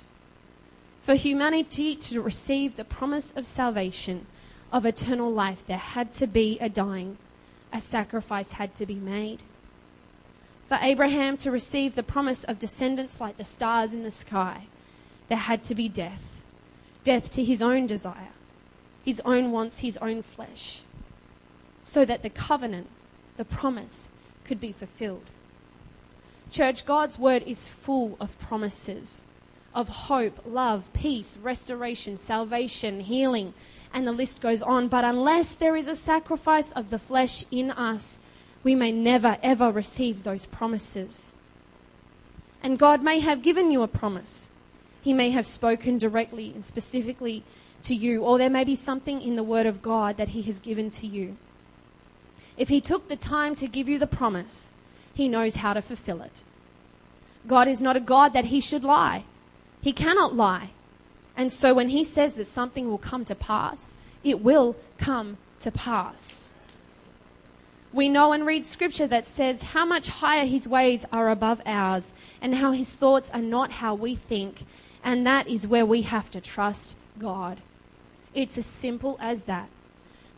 For 1.01 1.15
humanity 1.15 1.95
to 1.95 2.21
receive 2.21 2.77
the 2.77 2.85
promise 2.85 3.31
of 3.35 3.47
salvation, 3.47 4.27
of 4.71 4.85
eternal 4.85 5.31
life, 5.31 5.63
there 5.65 5.77
had 5.77 6.13
to 6.13 6.27
be 6.27 6.57
a 6.59 6.69
dying 6.69 7.17
a 7.73 7.79
sacrifice 7.79 8.53
had 8.53 8.75
to 8.75 8.85
be 8.85 8.95
made. 8.95 9.41
For 10.67 10.77
Abraham 10.81 11.37
to 11.37 11.51
receive 11.51 11.95
the 11.95 12.03
promise 12.03 12.43
of 12.43 12.59
descendants 12.59 13.19
like 13.19 13.37
the 13.37 13.43
stars 13.43 13.93
in 13.93 14.03
the 14.03 14.11
sky, 14.11 14.67
there 15.27 15.37
had 15.37 15.63
to 15.65 15.75
be 15.75 15.89
death. 15.89 16.41
Death 17.03 17.29
to 17.31 17.43
his 17.43 17.61
own 17.61 17.87
desire, 17.87 18.29
his 19.03 19.19
own 19.25 19.51
wants, 19.51 19.79
his 19.79 19.97
own 19.97 20.21
flesh, 20.21 20.83
so 21.81 22.05
that 22.05 22.23
the 22.23 22.29
covenant, 22.29 22.87
the 23.37 23.45
promise, 23.45 24.07
could 24.43 24.59
be 24.59 24.71
fulfilled. 24.71 25.25
Church, 26.49 26.85
God's 26.85 27.17
word 27.17 27.43
is 27.43 27.67
full 27.67 28.17
of 28.19 28.37
promises 28.39 29.23
of 29.73 29.87
hope, 29.87 30.39
love, 30.45 30.91
peace, 30.93 31.37
restoration, 31.37 32.17
salvation, 32.17 33.01
healing, 33.01 33.53
and 33.93 34.05
the 34.05 34.11
list 34.11 34.41
goes 34.41 34.61
on. 34.61 34.87
But 34.87 35.05
unless 35.05 35.55
there 35.55 35.75
is 35.75 35.87
a 35.87 35.95
sacrifice 35.95 36.71
of 36.71 36.89
the 36.89 36.99
flesh 36.99 37.45
in 37.51 37.71
us, 37.71 38.19
we 38.63 38.75
may 38.75 38.91
never, 38.91 39.37
ever 39.41 39.71
receive 39.71 40.23
those 40.23 40.45
promises. 40.45 41.35
And 42.61 42.77
God 42.77 43.01
may 43.01 43.19
have 43.19 43.41
given 43.41 43.71
you 43.71 43.81
a 43.81 43.87
promise, 43.87 44.49
He 45.01 45.13
may 45.13 45.31
have 45.31 45.45
spoken 45.45 45.97
directly 45.97 46.51
and 46.53 46.65
specifically 46.65 47.43
to 47.83 47.95
you, 47.95 48.23
or 48.23 48.37
there 48.37 48.49
may 48.49 48.63
be 48.63 48.75
something 48.75 49.21
in 49.21 49.35
the 49.35 49.43
Word 49.43 49.65
of 49.65 49.81
God 49.81 50.17
that 50.17 50.29
He 50.29 50.43
has 50.43 50.59
given 50.59 50.91
to 50.91 51.07
you. 51.07 51.37
If 52.57 52.69
He 52.69 52.81
took 52.81 53.07
the 53.07 53.15
time 53.15 53.55
to 53.55 53.67
give 53.67 53.87
you 53.87 53.99
the 53.99 54.07
promise, 54.07 54.73
He 55.13 55.27
knows 55.27 55.57
how 55.57 55.73
to 55.73 55.81
fulfill 55.81 56.21
it. 56.21 56.43
God 57.47 57.67
is 57.67 57.81
not 57.81 57.97
a 57.97 58.01
God 58.01 58.33
that 58.33 58.45
He 58.45 58.59
should 58.59 58.83
lie. 58.83 59.25
He 59.81 59.93
cannot 59.93 60.35
lie. 60.35 60.71
And 61.35 61.51
so 61.51 61.73
when 61.73 61.89
He 61.89 62.03
says 62.03 62.35
that 62.35 62.45
something 62.45 62.89
will 62.89 62.97
come 62.97 63.25
to 63.25 63.35
pass, 63.35 63.93
it 64.23 64.41
will 64.41 64.75
come 64.97 65.37
to 65.59 65.71
pass. 65.71 66.53
We 67.93 68.07
know 68.07 68.31
and 68.31 68.45
read 68.45 68.65
scripture 68.65 69.07
that 69.07 69.25
says 69.25 69.63
how 69.63 69.85
much 69.85 70.07
higher 70.07 70.45
his 70.45 70.67
ways 70.67 71.05
are 71.11 71.29
above 71.29 71.61
ours 71.65 72.13
and 72.41 72.55
how 72.55 72.71
his 72.71 72.95
thoughts 72.95 73.29
are 73.31 73.41
not 73.41 73.71
how 73.71 73.95
we 73.95 74.15
think. 74.15 74.63
And 75.03 75.25
that 75.27 75.47
is 75.47 75.67
where 75.67 75.85
we 75.85 76.03
have 76.03 76.31
to 76.31 76.39
trust 76.39 76.95
God. 77.19 77.59
It's 78.33 78.57
as 78.57 78.65
simple 78.65 79.17
as 79.19 79.43
that. 79.43 79.67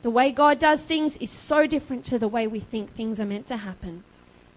The 0.03 0.09
way 0.09 0.31
God 0.31 0.59
does 0.59 0.85
things 0.85 1.17
is 1.17 1.31
so 1.31 1.65
different 1.65 2.05
to 2.05 2.19
the 2.19 2.27
way 2.27 2.45
we 2.45 2.59
think 2.59 2.91
things 2.91 3.19
are 3.19 3.25
meant 3.25 3.47
to 3.47 3.57
happen. 3.57 4.03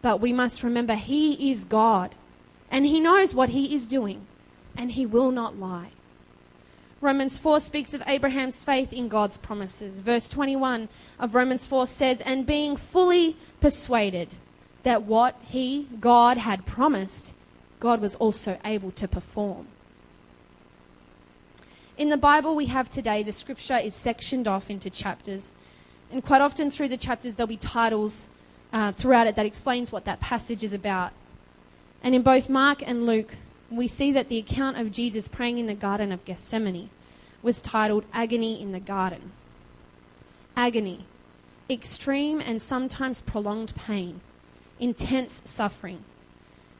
But 0.02 0.20
we 0.20 0.32
must 0.32 0.62
remember 0.62 0.94
He 0.94 1.50
is 1.50 1.64
God 1.64 2.14
and 2.70 2.84
He 2.84 3.00
knows 3.00 3.34
what 3.34 3.50
He 3.50 3.74
is 3.74 3.86
doing 3.86 4.26
and 4.76 4.92
He 4.92 5.06
will 5.06 5.30
not 5.30 5.56
lie. 5.56 5.90
Romans 7.00 7.38
4 7.38 7.60
speaks 7.60 7.94
of 7.94 8.02
Abraham's 8.06 8.64
faith 8.64 8.92
in 8.92 9.08
God's 9.08 9.36
promises. 9.36 10.00
Verse 10.00 10.28
21 10.28 10.88
of 11.20 11.34
Romans 11.34 11.64
4 11.66 11.86
says, 11.86 12.20
And 12.22 12.44
being 12.44 12.76
fully 12.76 13.36
persuaded 13.60 14.30
that 14.82 15.04
what 15.04 15.36
he, 15.46 15.88
God, 16.00 16.38
had 16.38 16.66
promised, 16.66 17.34
God 17.78 18.00
was 18.00 18.14
also 18.16 18.58
able 18.64 18.90
to 18.92 19.06
perform. 19.06 19.68
In 21.96 22.10
the 22.10 22.18
Bible 22.18 22.54
we 22.54 22.66
have 22.66 22.90
today, 22.90 23.22
the 23.22 23.32
scripture 23.32 23.78
is 23.78 23.94
sectioned 23.94 24.46
off 24.46 24.68
into 24.68 24.90
chapters. 24.90 25.54
And 26.10 26.22
quite 26.22 26.42
often 26.42 26.70
through 26.70 26.88
the 26.88 26.98
chapters, 26.98 27.34
there'll 27.34 27.48
be 27.48 27.56
titles 27.56 28.28
uh, 28.70 28.92
throughout 28.92 29.26
it 29.26 29.34
that 29.36 29.46
explains 29.46 29.90
what 29.90 30.04
that 30.04 30.20
passage 30.20 30.62
is 30.62 30.74
about. 30.74 31.12
And 32.02 32.14
in 32.14 32.20
both 32.20 32.50
Mark 32.50 32.86
and 32.86 33.06
Luke, 33.06 33.36
we 33.70 33.88
see 33.88 34.12
that 34.12 34.28
the 34.28 34.36
account 34.36 34.76
of 34.76 34.92
Jesus 34.92 35.26
praying 35.26 35.56
in 35.56 35.66
the 35.66 35.74
Garden 35.74 36.12
of 36.12 36.24
Gethsemane 36.26 36.90
was 37.42 37.62
titled 37.62 38.04
Agony 38.12 38.60
in 38.60 38.72
the 38.72 38.80
Garden. 38.80 39.32
Agony, 40.54 41.06
extreme 41.70 42.40
and 42.40 42.60
sometimes 42.60 43.22
prolonged 43.22 43.74
pain, 43.74 44.20
intense 44.78 45.40
suffering. 45.46 46.04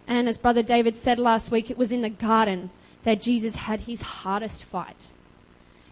And 0.07 0.29
as 0.29 0.37
Brother 0.37 0.63
David 0.63 0.95
said 0.95 1.19
last 1.19 1.51
week, 1.51 1.71
it 1.71 1.79
was 1.79 1.91
in 1.91 2.03
the 2.03 2.11
garden 2.11 2.71
that 3.07 3.23
Jesus 3.23 3.55
had 3.55 3.83
his 3.83 4.01
hardest 4.01 4.65
fight. 4.65 5.15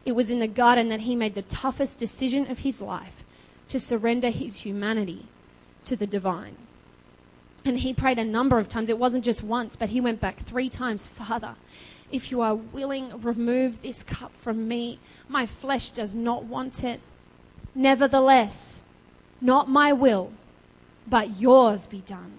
It 0.05 0.17
was 0.17 0.31
in 0.31 0.41
the 0.41 0.49
garden 0.49 0.89
that 0.89 1.03
he 1.03 1.15
made 1.15 1.37
the 1.37 1.43
toughest 1.43 1.97
decision 1.97 2.51
of 2.51 2.59
his 2.59 2.83
life 2.83 3.23
to 3.69 3.79
surrender 3.79 4.31
his 4.31 4.63
humanity 4.63 5.27
to 5.85 5.95
the 5.95 6.09
divine. 6.09 6.57
And 7.65 7.79
he 7.79 7.95
prayed 7.95 8.19
a 8.19 8.25
number 8.25 8.59
of 8.59 8.69
times. 8.69 8.91
It 8.91 8.99
wasn't 8.99 9.25
just 9.25 9.45
once, 9.45 9.77
but 9.77 9.91
he 9.91 10.01
went 10.01 10.21
back 10.21 10.41
three 10.41 10.69
times 10.69 11.07
Father, 11.07 11.55
if 12.11 12.33
you 12.33 12.41
are 12.41 12.57
willing, 12.57 13.23
remove 13.23 13.81
this 13.81 14.03
cup 14.03 14.33
from 14.43 14.67
me. 14.67 14.99
My 15.29 15.47
flesh 15.47 15.91
does 15.91 16.17
not 16.17 16.43
want 16.43 16.83
it. 16.83 17.01
Nevertheless, 17.77 18.81
not 19.41 19.69
my 19.69 19.93
will, 19.93 20.33
but 21.07 21.39
yours 21.39 21.87
be 21.87 22.01
done. 22.01 22.33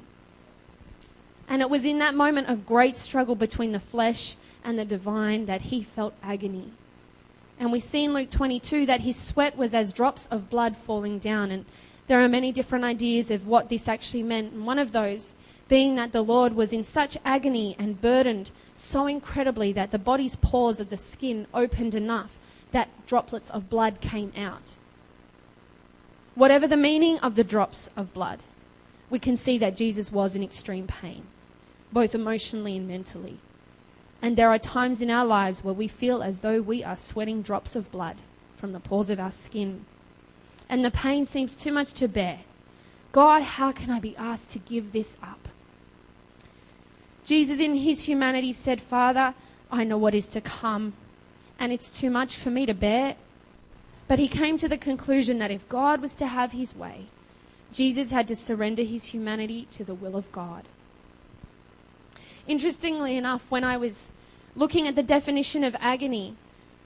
And 1.48 1.62
it 1.62 1.70
was 1.70 1.86
in 1.86 2.00
that 2.00 2.14
moment 2.14 2.50
of 2.50 2.66
great 2.66 2.98
struggle 2.98 3.36
between 3.36 3.72
the 3.72 3.80
flesh 3.80 4.36
and 4.66 4.78
the 4.78 4.86
divine 4.86 5.46
that 5.46 5.62
he 5.64 5.84
felt 5.84 6.14
agony. 6.22 6.72
And 7.60 7.72
we 7.72 7.80
see 7.80 8.04
in 8.04 8.14
Luke 8.14 8.30
22 8.30 8.86
that 8.88 9.02
his 9.02 9.18
sweat 9.18 9.58
was 9.58 9.74
as 9.74 9.94
drops 9.94 10.26
of 10.28 10.50
blood 10.50 10.76
falling 10.76 11.20
down. 11.20 11.52
And 11.52 11.66
there 12.08 12.22
are 12.22 12.28
many 12.28 12.52
different 12.52 12.84
ideas 12.84 13.32
of 13.32 13.48
what 13.48 13.70
this 13.70 13.88
actually 13.88 14.24
meant. 14.24 14.52
And 14.52 14.66
one 14.66 14.80
of 14.80 14.92
those 14.92 15.36
being 15.68 15.96
that 15.96 16.12
the 16.12 16.22
Lord 16.22 16.54
was 16.54 16.74
in 16.74 16.84
such 16.84 17.18
agony 17.24 17.76
and 17.80 18.02
burdened 18.02 18.52
so 18.74 19.08
incredibly 19.08 19.72
that 19.74 19.92
the 19.92 20.00
body's 20.00 20.36
pores 20.36 20.80
of 20.80 20.90
the 20.90 20.98
skin 20.98 21.48
opened 21.54 21.96
enough 21.96 22.38
that 22.72 22.90
droplets 23.08 23.50
of 23.50 23.70
blood 23.70 24.02
came 24.02 24.34
out. 24.38 24.78
Whatever 26.36 26.68
the 26.68 26.78
meaning 26.78 27.18
of 27.20 27.36
the 27.36 27.44
drops 27.44 27.90
of 27.96 28.14
blood, 28.14 28.44
we 29.10 29.18
can 29.18 29.38
see 29.38 29.58
that 29.60 29.78
Jesus 29.78 30.12
was 30.12 30.36
in 30.36 30.44
extreme 30.44 30.86
pain, 30.86 31.24
both 31.94 32.14
emotionally 32.14 32.76
and 32.76 32.88
mentally. 32.88 33.40
And 34.26 34.36
there 34.36 34.50
are 34.50 34.58
times 34.58 35.04
in 35.04 35.12
our 35.12 35.24
lives 35.24 35.64
where 35.64 35.72
we 35.72 35.88
feel 35.88 36.24
as 36.24 36.40
though 36.40 36.60
we 36.60 36.84
are 36.84 36.98
sweating 36.98 37.44
drops 37.44 37.76
of 37.76 37.92
blood 37.92 38.16
from 38.58 38.72
the 38.72 38.80
pores 38.80 39.12
of 39.12 39.20
our 39.20 39.30
skin 39.30 39.86
and 40.68 40.84
the 40.84 40.90
pain 40.90 41.28
seems 41.28 41.56
too 41.56 41.72
much 41.72 41.94
to 41.94 42.08
bear. 42.08 42.40
God, 43.12 43.44
how 43.44 43.72
can 43.72 43.92
I 43.92 44.00
be 44.00 44.18
asked 44.18 44.50
to 44.50 44.60
give 44.60 44.94
this 44.94 45.16
up? 45.22 45.48
Jesus, 47.24 47.60
in 47.60 47.76
his 47.76 48.06
humanity, 48.06 48.52
said, 48.52 48.82
Father, 48.82 49.36
I 49.72 49.84
know 49.84 50.00
what 50.00 50.16
is 50.16 50.26
to 50.30 50.42
come, 50.42 50.94
and 51.60 51.72
it's 51.72 51.96
too 51.96 52.10
much 52.10 52.36
for 52.36 52.50
me 52.50 52.66
to 52.66 52.74
bear. 52.74 53.16
But 54.08 54.18
he 54.18 54.28
came 54.28 54.58
to 54.58 54.68
the 54.68 54.78
conclusion 54.78 55.38
that 55.38 55.52
if 55.52 55.70
God 55.70 56.02
was 56.02 56.16
to 56.16 56.26
have 56.26 56.52
his 56.52 56.76
way, 56.76 57.06
Jesus 57.72 58.10
had 58.10 58.28
to 58.30 58.36
surrender 58.36 58.82
his 58.82 59.06
humanity 59.06 59.68
to 59.70 59.84
the 59.84 59.94
will 59.94 60.16
of 60.16 60.32
God. 60.32 60.64
Interestingly 62.48 63.18
enough, 63.18 63.46
when 63.50 63.64
I 63.64 63.78
was 63.78 64.12
looking 64.56 64.88
at 64.88 64.96
the 64.96 65.04
definition 65.04 65.64
of 65.64 65.76
agony, 65.80 66.36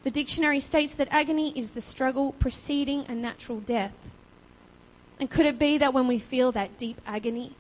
the 0.04 0.12
dictionary 0.12 0.60
states 0.60 0.96
that 0.96 1.08
agony 1.12 1.58
is 1.58 1.72
the 1.72 1.82
struggle 1.82 2.32
preceding 2.34 3.06
a 3.08 3.16
natural 3.16 3.60
death. 3.60 3.94
And 5.20 5.30
could 5.30 5.46
it 5.46 5.60
be 5.60 5.78
that 5.78 5.94
when 5.94 6.08
we 6.08 6.20
feel 6.20 6.52
that 6.54 6.78
deep 6.78 7.02
agony, 7.06 7.56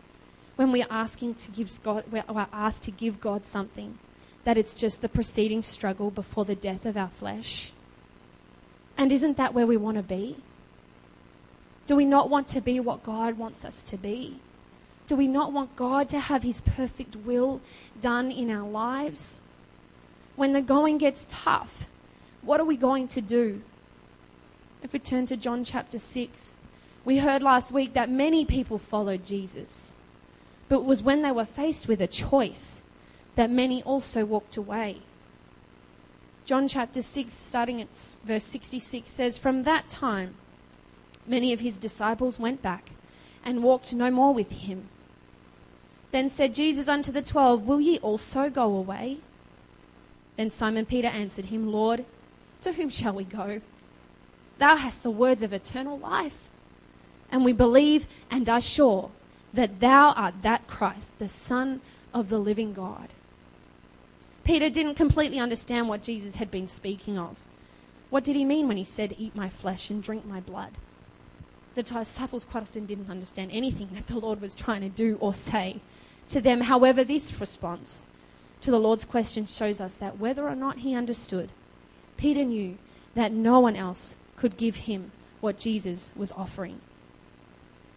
when 0.55 0.71
we're 0.71 0.87
asking 0.89 1.35
to 1.35 1.51
give 1.51 1.71
God, 1.83 2.05
we're 2.09 2.23
asked 2.53 2.83
to 2.83 2.91
give 2.91 3.21
God 3.21 3.45
something, 3.45 3.99
that 4.45 4.57
it's 4.57 4.73
just 4.73 5.01
the 5.01 5.09
preceding 5.09 5.61
struggle 5.61 6.09
before 6.09 6.45
the 6.45 6.55
death 6.55 6.85
of 6.85 6.97
our 6.97 7.09
flesh? 7.09 7.73
And 8.97 9.11
isn't 9.11 9.37
that 9.37 9.53
where 9.53 9.67
we 9.67 9.77
want 9.77 9.97
to 9.97 10.03
be? 10.03 10.37
Do 11.85 11.95
we 11.95 12.05
not 12.05 12.29
want 12.29 12.47
to 12.49 12.61
be 12.61 12.79
what 12.79 13.03
God 13.03 13.37
wants 13.37 13.65
us 13.65 13.81
to 13.83 13.97
be? 13.97 14.39
Do 15.07 15.15
we 15.15 15.27
not 15.27 15.51
want 15.51 15.75
God 15.75 16.07
to 16.09 16.19
have 16.19 16.43
His 16.43 16.61
perfect 16.61 17.15
will 17.15 17.61
done 17.99 18.31
in 18.31 18.51
our 18.51 18.67
lives? 18.67 19.41
When 20.39 20.53
the 20.53 20.61
going 20.61 20.99
gets 20.99 21.25
tough, 21.27 21.85
what 22.43 22.61
are 22.61 22.65
we 22.65 22.77
going 22.77 23.09
to 23.09 23.19
do? 23.19 23.61
If 24.81 24.93
we 24.93 24.99
turn 24.99 25.25
to 25.25 25.35
John 25.35 25.65
chapter 25.65 25.99
6, 25.99 26.53
we 27.03 27.17
heard 27.17 27.43
last 27.43 27.73
week 27.73 27.93
that 27.93 28.09
many 28.09 28.45
people 28.45 28.77
followed 28.77 29.25
Jesus. 29.25 29.91
But 30.69 30.77
it 30.77 30.85
was 30.85 31.03
when 31.03 31.23
they 31.23 31.31
were 31.33 31.43
faced 31.43 31.89
with 31.89 31.99
a 31.99 32.07
choice 32.07 32.79
that 33.35 33.51
many 33.51 33.83
also 33.83 34.23
walked 34.23 34.55
away. 34.55 35.01
John 36.45 36.69
chapter 36.69 37.01
6, 37.01 37.33
starting 37.33 37.81
at 37.81 38.15
verse 38.23 38.45
66, 38.45 39.11
says, 39.11 39.37
From 39.37 39.63
that 39.63 39.89
time, 39.89 40.35
many 41.27 41.51
of 41.51 41.59
his 41.59 41.75
disciples 41.75 42.39
went 42.39 42.61
back 42.61 42.91
and 43.43 43.61
walked 43.61 43.93
no 43.93 44.09
more 44.09 44.33
with 44.33 44.51
him. 44.53 44.87
Then 46.13 46.29
said 46.29 46.55
Jesus 46.55 46.87
unto 46.87 47.11
the 47.11 47.21
twelve, 47.21 47.63
Will 47.63 47.81
ye 47.81 47.99
also 47.99 48.49
go 48.49 48.73
away? 48.73 49.17
Then 50.39 50.51
Simon 50.51 50.85
Peter 50.85 51.09
answered 51.09 51.47
him, 51.47 51.69
Lord, 51.69 52.05
to 52.61 52.71
whom 52.71 52.89
shall 52.89 53.11
we 53.11 53.25
go? 53.25 53.59
Thou 54.57 54.77
hast 54.77 55.03
the 55.03 55.11
words 55.11 55.41
of 55.41 55.51
eternal 55.51 55.99
life. 55.99 56.47
And 57.29 57.43
we 57.43 57.51
believe 57.51 58.07
and 58.31 58.47
are 58.47 58.61
sure 58.61 59.11
that 59.53 59.81
thou 59.81 60.13
art 60.13 60.35
that 60.43 60.65
Christ, 60.65 61.11
the 61.19 61.27
Son 61.27 61.81
of 62.13 62.29
the 62.29 62.39
living 62.39 62.71
God. 62.71 63.09
Peter 64.45 64.69
didn't 64.69 64.95
completely 64.95 65.39
understand 65.39 65.89
what 65.89 66.03
Jesus 66.03 66.35
had 66.35 66.49
been 66.49 66.67
speaking 66.67 67.17
of. 67.17 67.35
What 68.09 68.23
did 68.23 68.37
he 68.37 68.45
mean 68.45 68.69
when 68.69 68.77
he 68.77 68.85
said, 68.85 69.15
Eat 69.17 69.35
my 69.35 69.49
flesh 69.49 69.89
and 69.89 70.01
drink 70.01 70.25
my 70.25 70.39
blood? 70.39 70.71
The 71.75 71.83
disciples 71.83 72.45
quite 72.45 72.63
often 72.63 72.85
didn't 72.85 73.11
understand 73.11 73.51
anything 73.51 73.89
that 73.93 74.07
the 74.07 74.17
Lord 74.17 74.39
was 74.39 74.55
trying 74.55 74.83
to 74.83 74.89
do 74.89 75.17
or 75.19 75.33
say 75.33 75.81
to 76.29 76.39
them. 76.39 76.61
However, 76.61 77.03
this 77.03 77.37
response 77.41 78.05
to 78.61 78.71
the 78.71 78.79
Lord's 78.79 79.05
question 79.05 79.45
shows 79.45 79.79
us 79.79 79.95
that 79.95 80.19
whether 80.19 80.47
or 80.47 80.55
not 80.55 80.79
he 80.79 80.95
understood, 80.95 81.49
Peter 82.17 82.43
knew 82.43 82.77
that 83.15 83.31
no 83.31 83.59
one 83.59 83.75
else 83.75 84.15
could 84.35 84.57
give 84.57 84.75
him 84.75 85.11
what 85.39 85.59
Jesus 85.59 86.11
was 86.15 86.31
offering. 86.33 86.81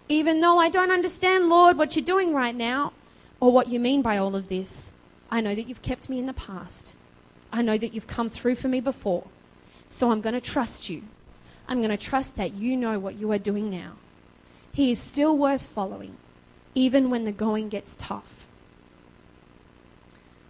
Even 0.09 0.40
though 0.40 0.59
I 0.59 0.68
don't 0.68 0.90
understand, 0.90 1.48
Lord, 1.48 1.77
what 1.77 1.96
you're 1.96 2.05
doing 2.05 2.33
right 2.33 2.55
now, 2.55 2.92
or 3.40 3.51
what 3.51 3.68
you 3.68 3.81
mean 3.81 4.03
by 4.03 4.18
all 4.18 4.37
of 4.37 4.48
this, 4.48 4.92
I 5.31 5.40
know 5.40 5.55
that 5.55 5.68
you've 5.68 5.83
kept 5.83 6.09
me 6.09 6.18
in 6.18 6.27
the 6.27 6.33
past. 6.33 6.94
I 7.53 7.62
know 7.62 7.77
that 7.77 7.92
you've 7.92 8.07
come 8.07 8.29
through 8.29 8.55
for 8.57 8.68
me 8.68 8.81
before. 8.81 9.25
So 9.88 10.11
I'm 10.11 10.20
going 10.20 10.35
to 10.35 10.40
trust 10.40 10.88
you. 10.88 11.03
I'm 11.66 11.79
going 11.79 11.90
to 11.90 11.96
trust 11.96 12.37
that 12.37 12.55
you 12.55 12.77
know 12.77 12.98
what 12.98 13.16
you 13.16 13.33
are 13.33 13.38
doing 13.38 13.70
now. 13.70 13.92
He 14.72 14.92
is 14.92 15.01
still 15.01 15.37
worth 15.37 15.62
following, 15.62 16.16
even 16.75 17.11
when 17.11 17.25
the 17.25 17.33
going 17.33 17.68
gets 17.68 17.96
tough. 17.96 18.41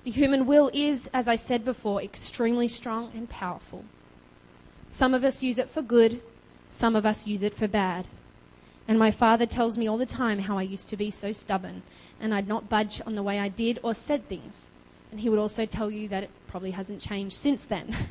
The 0.05 0.11
human 0.11 0.47
will 0.47 0.71
is, 0.75 1.09
as 1.13 1.29
I 1.29 1.37
said 1.37 1.65
before, 1.65 2.03
extremely 2.03 2.67
strong 2.67 3.13
and 3.15 3.29
powerful. 3.29 3.85
Some 4.89 5.15
of 5.15 5.25
us 5.25 5.43
use 5.43 5.59
it 5.59 5.71
for 5.71 5.81
good, 5.81 6.21
some 6.69 6.97
of 6.97 7.07
us 7.07 7.27
use 7.27 7.43
it 7.43 7.55
for 7.55 7.69
bad. 7.69 8.07
And 8.89 8.99
my 8.99 9.13
father 9.13 9.47
tells 9.47 9.79
me 9.79 9.87
all 9.87 9.99
the 9.99 10.07
time 10.07 10.41
how 10.41 10.59
I 10.59 10.63
used 10.63 10.89
to 10.89 10.97
be 10.97 11.11
so 11.11 11.31
stubborn 11.31 11.83
and 12.21 12.35
I'd 12.35 12.49
not 12.49 12.69
budge 12.69 13.01
on 13.07 13.15
the 13.15 13.23
way 13.23 13.39
I 13.39 13.49
did 13.49 13.79
or 13.83 13.95
said 13.95 14.29
things. 14.29 14.69
And 15.11 15.21
he 15.21 15.29
would 15.29 15.39
also 15.39 15.67
tell 15.67 15.91
you 15.91 16.09
that 16.09 16.25
it 16.25 16.31
probably 16.49 16.73
hasn't 16.73 17.01
changed 17.01 17.37
since 17.37 17.65
then. 17.65 17.95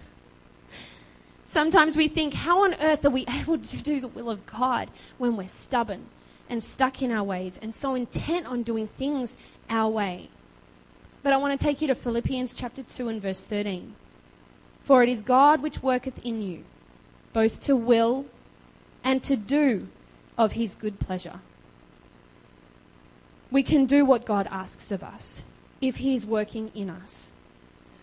Sometimes 1.48 1.98
we 1.98 2.08
think, 2.08 2.34
how 2.34 2.64
on 2.64 2.74
earth 2.76 3.04
are 3.04 3.10
we 3.10 3.26
able 3.28 3.58
to 3.58 3.78
do 3.78 4.00
the 4.00 4.08
will 4.08 4.30
of 4.30 4.46
God 4.46 4.90
when 5.18 5.36
we're 5.36 5.48
stubborn 5.48 6.06
and 6.50 6.64
stuck 6.64 7.02
in 7.02 7.12
our 7.12 7.24
ways 7.24 7.60
and 7.62 7.76
so 7.76 7.96
intent 7.96 8.48
on 8.48 8.64
doing 8.64 8.88
things 8.88 9.36
our 9.70 9.90
way? 9.90 10.30
But 11.24 11.34
I 11.34 11.38
want 11.38 11.60
to 11.60 11.64
take 11.64 11.82
you 11.82 11.88
to 11.88 11.96
Philippians 11.96 12.54
chapter 12.54 12.82
2 12.82 13.08
and 13.08 13.22
verse 13.22 13.46
13. 13.46 13.96
For 14.84 15.04
it 15.04 15.10
is 15.10 15.22
God 15.22 15.62
which 15.62 15.84
worketh 15.84 16.18
in 16.26 16.42
you, 16.42 16.64
both 17.32 17.60
to 17.62 17.76
will 17.76 18.26
and 19.04 19.22
to 19.24 19.36
do 19.36 19.88
of 20.38 20.54
his 20.54 20.74
good 20.74 21.00
pleasure. 21.00 21.40
We 23.52 23.62
can 23.62 23.86
do 23.86 24.04
what 24.04 24.26
God 24.26 24.48
asks 24.50 24.92
of 24.92 25.04
us 25.04 25.44
if 25.80 25.98
he 25.98 26.16
is 26.16 26.26
working 26.26 26.72
in 26.74 26.90
us. 26.90 27.32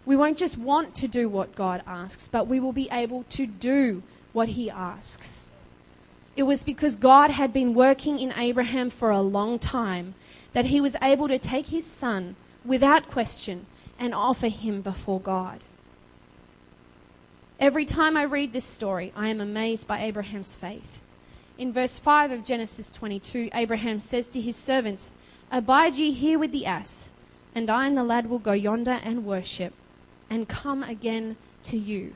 We 0.07 0.15
won't 0.15 0.39
just 0.39 0.57
want 0.57 0.95
to 0.97 1.09
do 1.09 1.29
what 1.29 1.57
God 1.57 1.83
asks, 1.87 2.29
but 2.29 2.47
we 2.47 2.61
will 2.61 2.73
be 2.73 2.89
able 2.93 3.25
to 3.31 3.47
do 3.47 4.03
what 4.33 4.51
he 4.51 4.71
asks. 4.71 5.51
It 6.37 6.45
was 6.45 6.63
because 6.63 6.97
God 6.97 7.33
had 7.33 7.53
been 7.53 7.75
working 7.75 8.21
in 8.21 8.33
Abraham 8.37 8.91
for 8.91 9.11
a 9.11 9.21
long 9.21 9.59
time 9.59 10.15
that 10.53 10.67
he 10.67 10.81
was 10.81 10.95
able 11.03 11.27
to 11.27 11.39
take 11.39 11.67
his 11.67 11.85
son 11.85 12.37
without 12.69 13.11
question 13.11 13.67
and 13.99 14.15
offer 14.15 14.49
him 14.49 14.83
before 14.83 15.21
God. 15.21 15.61
Every 17.59 17.85
time 17.85 18.17
I 18.17 18.23
read 18.23 18.53
this 18.53 18.65
story, 18.65 19.13
I 19.17 19.29
am 19.29 19.41
amazed 19.41 19.89
by 19.89 20.03
Abraham's 20.03 20.55
faith. 20.55 21.01
In 21.57 21.73
verse 21.73 21.99
5 21.99 22.31
of 22.31 22.45
Genesis 22.45 22.89
22, 22.91 23.49
Abraham 23.53 23.99
says 23.99 24.29
to 24.29 24.41
his 24.41 24.55
servants, 24.55 25.11
Abide 25.51 25.95
ye 25.95 26.13
here 26.13 26.39
with 26.39 26.53
the 26.53 26.67
ass, 26.67 27.09
and 27.55 27.69
I 27.69 27.89
and 27.89 27.97
the 27.97 28.05
lad 28.05 28.31
will 28.31 28.39
go 28.39 28.53
yonder 28.53 29.01
and 29.03 29.25
worship, 29.25 29.73
and 30.31 30.49
come 30.49 30.85
again 30.85 31.37
to 31.65 31.77
you. 31.77 32.15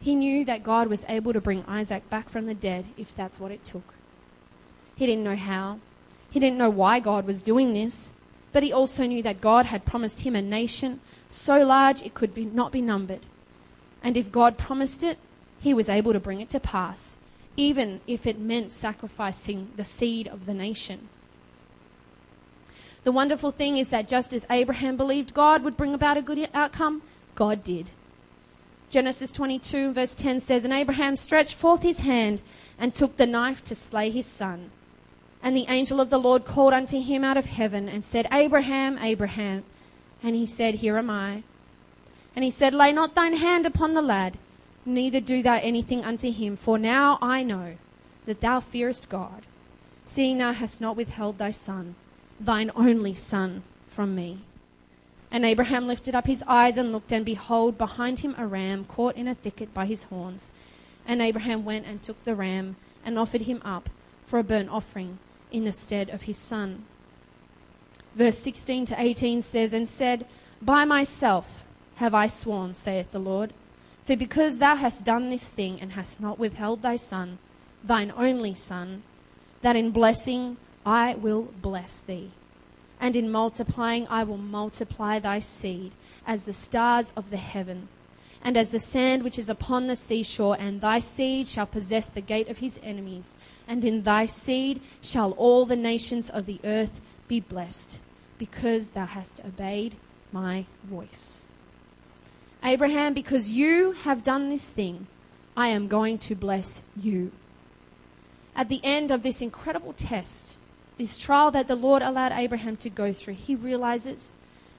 He 0.00 0.14
knew 0.14 0.44
that 0.44 0.62
God 0.62 0.88
was 0.88 1.06
able 1.08 1.32
to 1.32 1.40
bring 1.40 1.64
Isaac 1.66 2.10
back 2.10 2.28
from 2.28 2.46
the 2.46 2.54
dead 2.54 2.86
if 2.96 3.14
that's 3.14 3.40
what 3.40 3.52
it 3.52 3.64
took. 3.64 3.94
He 4.94 5.06
didn't 5.06 5.24
know 5.24 5.36
how. 5.36 5.78
He 6.28 6.40
didn't 6.40 6.58
know 6.58 6.70
why 6.70 7.00
God 7.00 7.24
was 7.24 7.40
doing 7.40 7.72
this. 7.72 8.12
But 8.52 8.62
he 8.62 8.72
also 8.72 9.06
knew 9.06 9.22
that 9.22 9.40
God 9.40 9.66
had 9.66 9.84
promised 9.84 10.20
him 10.20 10.34
a 10.34 10.42
nation 10.42 11.00
so 11.28 11.58
large 11.58 12.02
it 12.02 12.14
could 12.14 12.34
be, 12.34 12.44
not 12.44 12.72
be 12.72 12.80
numbered. 12.80 13.26
And 14.02 14.16
if 14.16 14.32
God 14.32 14.56
promised 14.56 15.02
it, 15.02 15.18
he 15.60 15.74
was 15.74 15.88
able 15.88 16.12
to 16.12 16.20
bring 16.20 16.40
it 16.40 16.50
to 16.50 16.60
pass, 16.60 17.16
even 17.56 18.00
if 18.06 18.26
it 18.26 18.38
meant 18.38 18.72
sacrificing 18.72 19.72
the 19.76 19.84
seed 19.84 20.28
of 20.28 20.46
the 20.46 20.54
nation. 20.54 21.08
The 23.04 23.12
wonderful 23.12 23.50
thing 23.50 23.76
is 23.76 23.88
that 23.88 24.08
just 24.08 24.32
as 24.32 24.46
Abraham 24.50 24.96
believed 24.96 25.34
God 25.34 25.62
would 25.62 25.76
bring 25.76 25.94
about 25.94 26.16
a 26.16 26.22
good 26.22 26.48
outcome, 26.54 27.02
God 27.34 27.64
did. 27.64 27.90
Genesis 28.90 29.30
22, 29.30 29.92
verse 29.92 30.14
10 30.14 30.40
says, 30.40 30.64
And 30.64 30.72
Abraham 30.72 31.16
stretched 31.16 31.54
forth 31.54 31.82
his 31.82 32.00
hand 32.00 32.40
and 32.78 32.94
took 32.94 33.16
the 33.16 33.26
knife 33.26 33.62
to 33.64 33.74
slay 33.74 34.10
his 34.10 34.26
son. 34.26 34.70
And 35.42 35.56
the 35.56 35.66
angel 35.68 36.00
of 36.00 36.10
the 36.10 36.18
Lord 36.18 36.44
called 36.44 36.72
unto 36.72 37.00
him 37.00 37.22
out 37.22 37.36
of 37.36 37.46
heaven 37.46 37.88
and 37.88 38.04
said, 38.04 38.26
Abraham, 38.32 38.98
Abraham. 38.98 39.64
And 40.22 40.34
he 40.34 40.46
said, 40.46 40.76
Here 40.76 40.98
am 40.98 41.10
I. 41.10 41.42
And 42.34 42.44
he 42.44 42.50
said, 42.50 42.74
Lay 42.74 42.92
not 42.92 43.14
thine 43.14 43.34
hand 43.34 43.64
upon 43.64 43.94
the 43.94 44.02
lad, 44.02 44.36
neither 44.84 45.20
do 45.20 45.42
thou 45.42 45.54
anything 45.54 46.04
unto 46.04 46.30
him, 46.30 46.56
for 46.56 46.78
now 46.78 47.18
I 47.20 47.42
know 47.42 47.76
that 48.26 48.40
thou 48.40 48.60
fearest 48.60 49.08
God, 49.08 49.42
seeing 50.04 50.38
thou 50.38 50.52
hast 50.52 50.80
not 50.80 50.96
withheld 50.96 51.38
thy 51.38 51.50
son, 51.50 51.94
thine 52.40 52.70
only 52.74 53.14
son, 53.14 53.62
from 53.86 54.14
me. 54.14 54.40
And 55.30 55.44
Abraham 55.44 55.86
lifted 55.86 56.14
up 56.14 56.26
his 56.26 56.42
eyes 56.46 56.76
and 56.76 56.92
looked, 56.92 57.12
and 57.12 57.24
behold, 57.24 57.78
behind 57.78 58.20
him 58.20 58.34
a 58.38 58.46
ram 58.46 58.84
caught 58.84 59.16
in 59.16 59.28
a 59.28 59.34
thicket 59.34 59.72
by 59.74 59.86
his 59.86 60.04
horns. 60.04 60.50
And 61.06 61.22
Abraham 61.22 61.64
went 61.64 61.86
and 61.86 62.02
took 62.02 62.22
the 62.24 62.34
ram 62.34 62.76
and 63.04 63.18
offered 63.18 63.42
him 63.42 63.60
up 63.64 63.88
for 64.26 64.38
a 64.38 64.44
burnt 64.44 64.68
offering 64.68 65.18
in 65.50 65.64
the 65.64 65.72
stead 65.72 66.10
of 66.10 66.22
his 66.22 66.38
son. 66.38 66.84
Verse 68.14 68.38
16 68.38 68.86
to 68.86 69.00
18 69.00 69.42
says, 69.42 69.72
And 69.72 69.88
said, 69.88 70.26
By 70.60 70.84
myself 70.84 71.64
have 71.96 72.14
I 72.14 72.26
sworn, 72.26 72.74
saith 72.74 73.12
the 73.12 73.18
Lord, 73.18 73.52
for 74.04 74.16
because 74.16 74.58
thou 74.58 74.76
hast 74.76 75.04
done 75.04 75.30
this 75.30 75.48
thing 75.48 75.80
and 75.80 75.92
hast 75.92 76.20
not 76.20 76.38
withheld 76.38 76.82
thy 76.82 76.96
son, 76.96 77.38
thine 77.84 78.12
only 78.16 78.54
son, 78.54 79.02
that 79.62 79.76
in 79.76 79.90
blessing 79.90 80.56
I 80.86 81.14
will 81.14 81.52
bless 81.60 82.00
thee, 82.00 82.30
and 83.00 83.14
in 83.14 83.30
multiplying 83.30 84.06
I 84.08 84.24
will 84.24 84.38
multiply 84.38 85.18
thy 85.18 85.38
seed 85.40 85.92
as 86.26 86.44
the 86.44 86.52
stars 86.52 87.12
of 87.16 87.30
the 87.30 87.36
heaven 87.36 87.88
and 88.42 88.56
as 88.56 88.70
the 88.70 88.78
sand 88.78 89.22
which 89.22 89.38
is 89.38 89.48
upon 89.48 89.86
the 89.86 89.96
seashore, 89.96 90.56
and 90.58 90.80
thy 90.80 90.98
seed 90.98 91.48
shall 91.48 91.66
possess 91.66 92.08
the 92.08 92.20
gate 92.20 92.48
of 92.48 92.58
his 92.58 92.78
enemies, 92.82 93.34
and 93.66 93.84
in 93.84 94.02
thy 94.02 94.26
seed 94.26 94.80
shall 95.00 95.32
all 95.32 95.66
the 95.66 95.76
nations 95.76 96.30
of 96.30 96.46
the 96.46 96.60
earth 96.64 97.00
be 97.26 97.40
blessed, 97.40 98.00
because 98.38 98.88
thou 98.88 99.06
hast 99.06 99.40
obeyed 99.44 99.96
my 100.32 100.64
voice. 100.84 101.46
Abraham, 102.62 103.14
because 103.14 103.50
you 103.50 103.92
have 103.92 104.22
done 104.22 104.48
this 104.48 104.70
thing, 104.70 105.06
I 105.56 105.68
am 105.68 105.88
going 105.88 106.18
to 106.18 106.34
bless 106.34 106.82
you. 106.96 107.32
At 108.54 108.68
the 108.68 108.80
end 108.82 109.10
of 109.10 109.22
this 109.22 109.40
incredible 109.40 109.92
test, 109.92 110.58
this 110.96 111.18
trial 111.18 111.50
that 111.52 111.68
the 111.68 111.76
Lord 111.76 112.02
allowed 112.02 112.32
Abraham 112.32 112.76
to 112.78 112.90
go 112.90 113.12
through, 113.12 113.34
he 113.34 113.54
realizes 113.54 114.32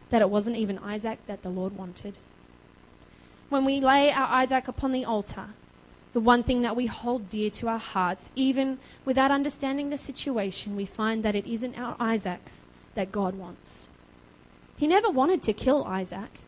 that 0.09 0.21
it 0.21 0.29
wasn't 0.29 0.57
even 0.57 0.79
Isaac 0.79 1.19
that 1.27 1.43
the 1.43 1.49
Lord 1.49 1.77
wanted 1.77 2.15
when 3.49 3.65
we 3.65 3.79
lay 3.79 4.11
our 4.11 4.27
Isaac 4.27 4.67
upon 4.67 4.91
the 4.91 5.05
altar, 5.05 5.47
the 6.13 6.19
one 6.19 6.43
thing 6.43 6.61
that 6.61 6.75
we 6.75 6.85
hold 6.85 7.29
dear 7.29 7.49
to 7.51 7.67
our 7.67 7.79
hearts, 7.79 8.29
even 8.35 8.79
without 9.05 9.31
understanding 9.31 9.89
the 9.89 9.97
situation, 9.97 10.75
we 10.75 10.85
find 10.85 11.23
that 11.23 11.35
it 11.35 11.45
isn't 11.45 11.79
our 11.79 11.95
Isaacs 11.99 12.65
that 12.95 13.11
God 13.11 13.35
wants. 13.35 13.89
He 14.77 14.87
never 14.87 15.09
wanted 15.09 15.41
to 15.43 15.53
kill 15.53 15.83
Isaac. 15.83 16.39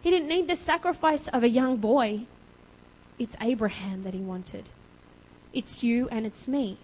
He 0.00 0.10
didn't 0.10 0.28
need 0.28 0.48
the 0.48 0.56
sacrifice 0.56 1.28
of 1.28 1.42
a 1.42 1.48
young 1.48 1.76
boy. 1.76 2.26
It's 3.18 3.36
Abraham 3.40 4.04
that 4.04 4.14
he 4.14 4.20
wanted. 4.20 4.68
It's 5.52 5.82
you 5.82 6.08
and 6.10 6.24
it's 6.24 6.46
me. 6.46 6.78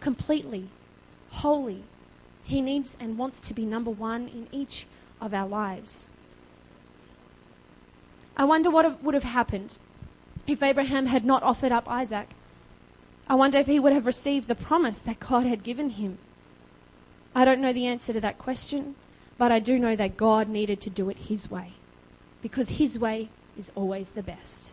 Completely, 0.00 0.68
wholly. 1.30 1.84
He 2.44 2.60
needs 2.60 2.96
and 3.00 3.18
wants 3.18 3.40
to 3.48 3.54
be 3.54 3.64
number 3.64 3.90
one 3.90 4.28
in 4.28 4.46
each 4.52 4.86
of 5.20 5.34
our 5.34 5.48
lives. 5.48 6.10
I 8.38 8.44
wonder 8.44 8.70
what 8.70 9.02
would 9.02 9.14
have 9.14 9.24
happened 9.24 9.78
if 10.46 10.62
Abraham 10.62 11.06
had 11.06 11.24
not 11.24 11.42
offered 11.42 11.72
up 11.72 11.90
Isaac. 11.90 12.28
I 13.26 13.34
wonder 13.34 13.58
if 13.58 13.66
he 13.66 13.80
would 13.80 13.92
have 13.92 14.06
received 14.06 14.46
the 14.46 14.54
promise 14.54 15.00
that 15.00 15.18
God 15.18 15.44
had 15.44 15.64
given 15.64 15.90
him. 15.90 16.18
I 17.34 17.44
don't 17.44 17.60
know 17.60 17.72
the 17.72 17.86
answer 17.86 18.12
to 18.12 18.20
that 18.20 18.38
question, 18.38 18.94
but 19.36 19.50
I 19.50 19.58
do 19.58 19.78
know 19.78 19.96
that 19.96 20.16
God 20.16 20.48
needed 20.48 20.80
to 20.82 20.90
do 20.90 21.10
it 21.10 21.18
his 21.18 21.50
way 21.50 21.72
because 22.40 22.70
his 22.70 22.98
way 22.98 23.28
is 23.58 23.72
always 23.74 24.10
the 24.10 24.22
best. 24.22 24.72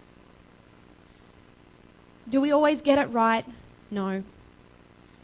Do 2.30 2.40
we 2.40 2.52
always 2.52 2.82
get 2.82 3.00
it 3.00 3.08
right? 3.08 3.46
No. 3.90 4.24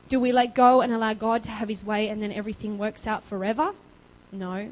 Do 0.10 0.20
we 0.20 0.32
let 0.32 0.56
go 0.56 0.82
and 0.82 0.92
allow 0.92 1.14
God 1.14 1.44
to 1.44 1.52
have 1.52 1.70
his 1.70 1.84
way 1.84 2.10
and 2.10 2.22
then 2.22 2.32
everything 2.32 2.78
works 2.78 3.08
out 3.08 3.24
forever? 3.24 3.74
No. 4.32 4.72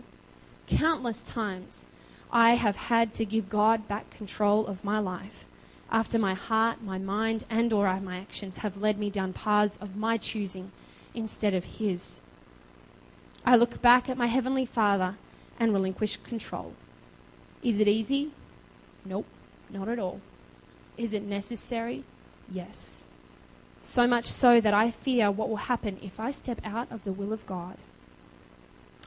Countless 0.68 1.24
times 1.24 1.86
I 2.32 2.56
have 2.56 2.76
had 2.76 3.14
to 3.14 3.26
give 3.26 3.50
God 3.50 3.88
back 3.88 4.10
control 4.10 4.68
of 4.68 4.84
my 4.84 5.00
life 5.00 5.46
after 5.92 6.20
my 6.20 6.34
heart, 6.36 6.82
my 6.84 6.98
mind, 6.98 7.44
and 7.50 7.74
or 7.74 8.00
my 8.00 8.18
actions 8.18 8.58
have 8.58 8.78
led 8.78 9.00
me 9.00 9.10
down 9.10 9.34
paths 9.34 9.78
of 9.82 9.96
my 9.96 10.18
choosing 10.18 10.72
instead 11.14 11.54
of 11.54 11.64
his. 11.64 12.20
I 13.44 13.56
look 13.56 13.82
back 13.82 14.10
at 14.10 14.18
my 14.18 14.28
heavenly 14.28 14.66
Father 14.66 15.16
and 15.60 15.74
relinquish 15.74 16.18
control. 16.18 16.74
Is 17.64 17.80
it 17.80 17.88
easy? 17.88 18.32
Nope, 19.04 19.26
not 19.70 19.90
at 19.90 20.00
all. 20.00 20.22
Is 20.98 21.14
it 21.14 21.24
necessary? 21.24 22.04
Yes. 22.52 23.06
So 23.82 24.06
much 24.06 24.26
so 24.26 24.62
that 24.62 24.74
I 24.74 24.92
fear 24.92 25.32
what 25.32 25.50
will 25.50 25.58
happen 25.58 25.98
if 26.02 26.20
I 26.20 26.32
step 26.32 26.62
out 26.64 26.92
of 26.92 27.04
the 27.04 27.14
will 27.14 27.34
of 27.34 27.46
God. 27.48 27.78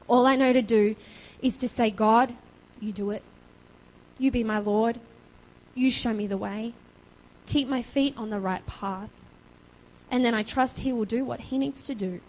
All 0.09 0.27
I 0.27 0.35
know 0.35 0.53
to 0.53 0.63
do 0.63 0.97
is 1.41 1.57
to 1.59 1.69
say, 1.69 1.91
God, 1.91 2.35
you 2.83 2.93
do 2.93 3.11
it. 3.11 3.23
You 4.19 4.31
be 4.31 4.43
my 4.43 4.59
Lord. 4.59 4.99
You 5.75 5.91
show 5.91 6.13
me 6.13 6.27
the 6.27 6.37
way. 6.37 6.75
Keep 7.47 7.69
my 7.69 7.81
feet 7.81 8.15
on 8.17 8.31
the 8.31 8.41
right 8.41 8.67
path. 8.67 9.11
And 10.11 10.25
then 10.25 10.35
I 10.35 10.43
trust 10.43 10.81
He 10.81 10.93
will 10.93 11.05
do 11.05 11.25
what 11.25 11.41
He 11.41 11.59
needs 11.59 11.85
to 11.85 11.95
do. 11.95 12.21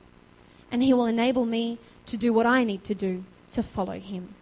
And 0.71 0.83
He 0.83 0.93
will 0.93 1.07
enable 1.07 1.45
me 1.45 1.79
to 2.05 2.17
do 2.17 2.31
what 2.31 2.45
I 2.45 2.63
need 2.63 2.83
to 2.85 2.95
do 2.95 3.25
to 3.51 3.63
follow 3.63 3.99
Him. 3.99 4.35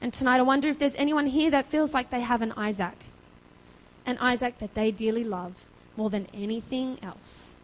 And 0.00 0.12
tonight, 0.12 0.38
I 0.38 0.42
wonder 0.42 0.68
if 0.68 0.80
there's 0.80 0.96
anyone 0.96 1.26
here 1.26 1.50
that 1.52 1.66
feels 1.66 1.94
like 1.94 2.10
they 2.10 2.20
have 2.20 2.42
an 2.42 2.52
Isaac, 2.52 3.04
an 4.04 4.18
Isaac 4.18 4.58
that 4.58 4.74
they 4.74 4.90
dearly 4.90 5.22
love 5.22 5.64
more 5.96 6.10
than 6.10 6.26
anything 6.34 6.98
else. 7.02 7.54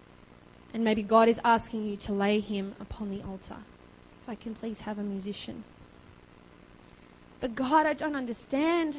And 0.72 0.84
maybe 0.84 1.02
God 1.02 1.28
is 1.28 1.40
asking 1.44 1.86
you 1.86 1.96
to 1.96 2.12
lay 2.12 2.38
him 2.38 2.76
upon 2.78 3.10
the 3.10 3.22
altar. 3.22 3.56
If 4.22 4.28
I 4.28 4.36
can 4.36 4.54
please 4.54 4.82
have 4.82 4.98
a 4.98 5.02
musician. 5.02 5.64
But 7.40 7.54
God, 7.54 7.86
I 7.86 7.92
don't 7.94 8.16
understand. 8.16 8.98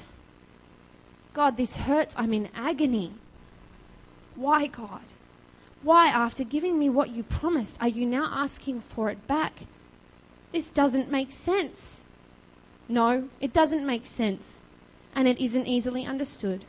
God, 1.33 1.57
this 1.57 1.77
hurts. 1.77 2.15
I'm 2.17 2.33
in 2.33 2.49
agony. 2.55 3.13
Why, 4.35 4.67
God? 4.67 5.01
Why, 5.81 6.07
after 6.07 6.43
giving 6.43 6.77
me 6.77 6.89
what 6.89 7.09
you 7.09 7.23
promised, 7.23 7.77
are 7.81 7.87
you 7.87 8.05
now 8.05 8.29
asking 8.31 8.81
for 8.81 9.09
it 9.09 9.27
back? 9.27 9.61
This 10.51 10.71
doesn't 10.71 11.11
make 11.11 11.31
sense. 11.31 12.03
No, 12.87 13.29
it 13.39 13.53
doesn't 13.53 13.85
make 13.85 14.05
sense, 14.05 14.61
and 15.13 15.27
it 15.27 15.39
isn't 15.39 15.67
easily 15.67 16.05
understood. 16.05 16.65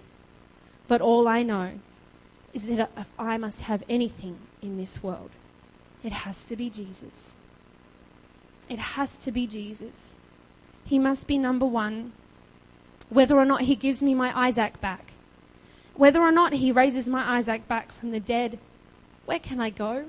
But 0.87 1.01
all 1.01 1.27
I 1.27 1.43
know 1.43 1.81
is 2.53 2.67
that 2.67 2.91
if 2.97 3.09
I 3.19 3.39
must 3.39 3.63
have 3.63 3.83
anything 3.89 4.37
in 4.61 4.77
this 4.77 5.03
world, 5.03 5.31
it 6.05 6.13
has 6.13 6.45
to 6.45 6.57
be 6.57 6.69
Jesus. 6.69 7.35
It 8.69 8.79
has 8.79 9.17
to 9.19 9.33
be 9.33 9.47
Jesus. 9.47 10.15
He 10.91 10.99
must 10.99 11.29
be 11.29 11.39
number 11.39 11.67
one, 11.67 12.15
whether 13.11 13.37
or 13.37 13.45
not 13.45 13.61
he 13.61 13.77
gives 13.77 14.03
me 14.03 14.13
my 14.13 14.37
Isaac 14.37 14.81
back, 14.81 15.13
whether 15.95 16.21
or 16.21 16.33
not 16.33 16.55
he 16.55 16.73
raises 16.73 17.09
my 17.09 17.37
Isaac 17.37 17.69
back 17.69 17.93
from 17.93 18.11
the 18.11 18.19
dead. 18.19 18.59
Where 19.25 19.39
can 19.39 19.61
I 19.61 19.71
go? 19.71 20.07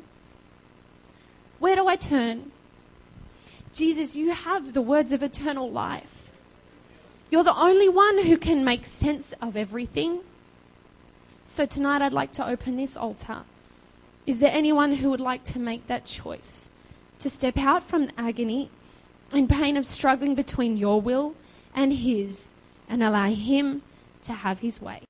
Where 1.59 1.75
do 1.75 1.85
I 1.87 1.97
turn? 1.97 2.51
Jesus, 3.71 4.15
you 4.15 4.31
have 4.31 4.73
the 4.73 4.81
words 4.81 5.11
of 5.11 5.21
eternal 5.21 5.69
life. 5.69 6.31
You're 7.29 7.43
the 7.43 7.55
only 7.55 7.87
one 7.87 8.23
who 8.23 8.35
can 8.35 8.65
make 8.65 8.87
sense 8.87 9.35
of 9.39 9.55
everything. 9.55 10.21
So 11.45 11.67
tonight 11.67 12.01
I'd 12.01 12.11
like 12.11 12.31
to 12.31 12.47
open 12.47 12.77
this 12.77 12.97
altar. 12.97 13.43
Is 14.25 14.39
there 14.39 14.51
anyone 14.51 14.95
who 14.95 15.11
would 15.11 15.21
like 15.21 15.43
to 15.53 15.59
make 15.59 15.85
that 15.85 16.05
choice? 16.05 16.69
To 17.19 17.29
step 17.29 17.59
out 17.59 17.83
from 17.83 18.07
the 18.07 18.19
agony 18.19 18.71
and 19.33 19.49
pain 19.49 19.77
of 19.77 19.85
struggling 19.85 20.35
between 20.35 20.77
your 20.77 21.01
will 21.01 21.35
and 21.73 21.93
His 21.93 22.51
and 22.89 23.01
allow 23.01 23.29
Him 23.29 23.81
to 24.23 24.33
have 24.33 24.59
His 24.59 24.81
way? 24.81 24.99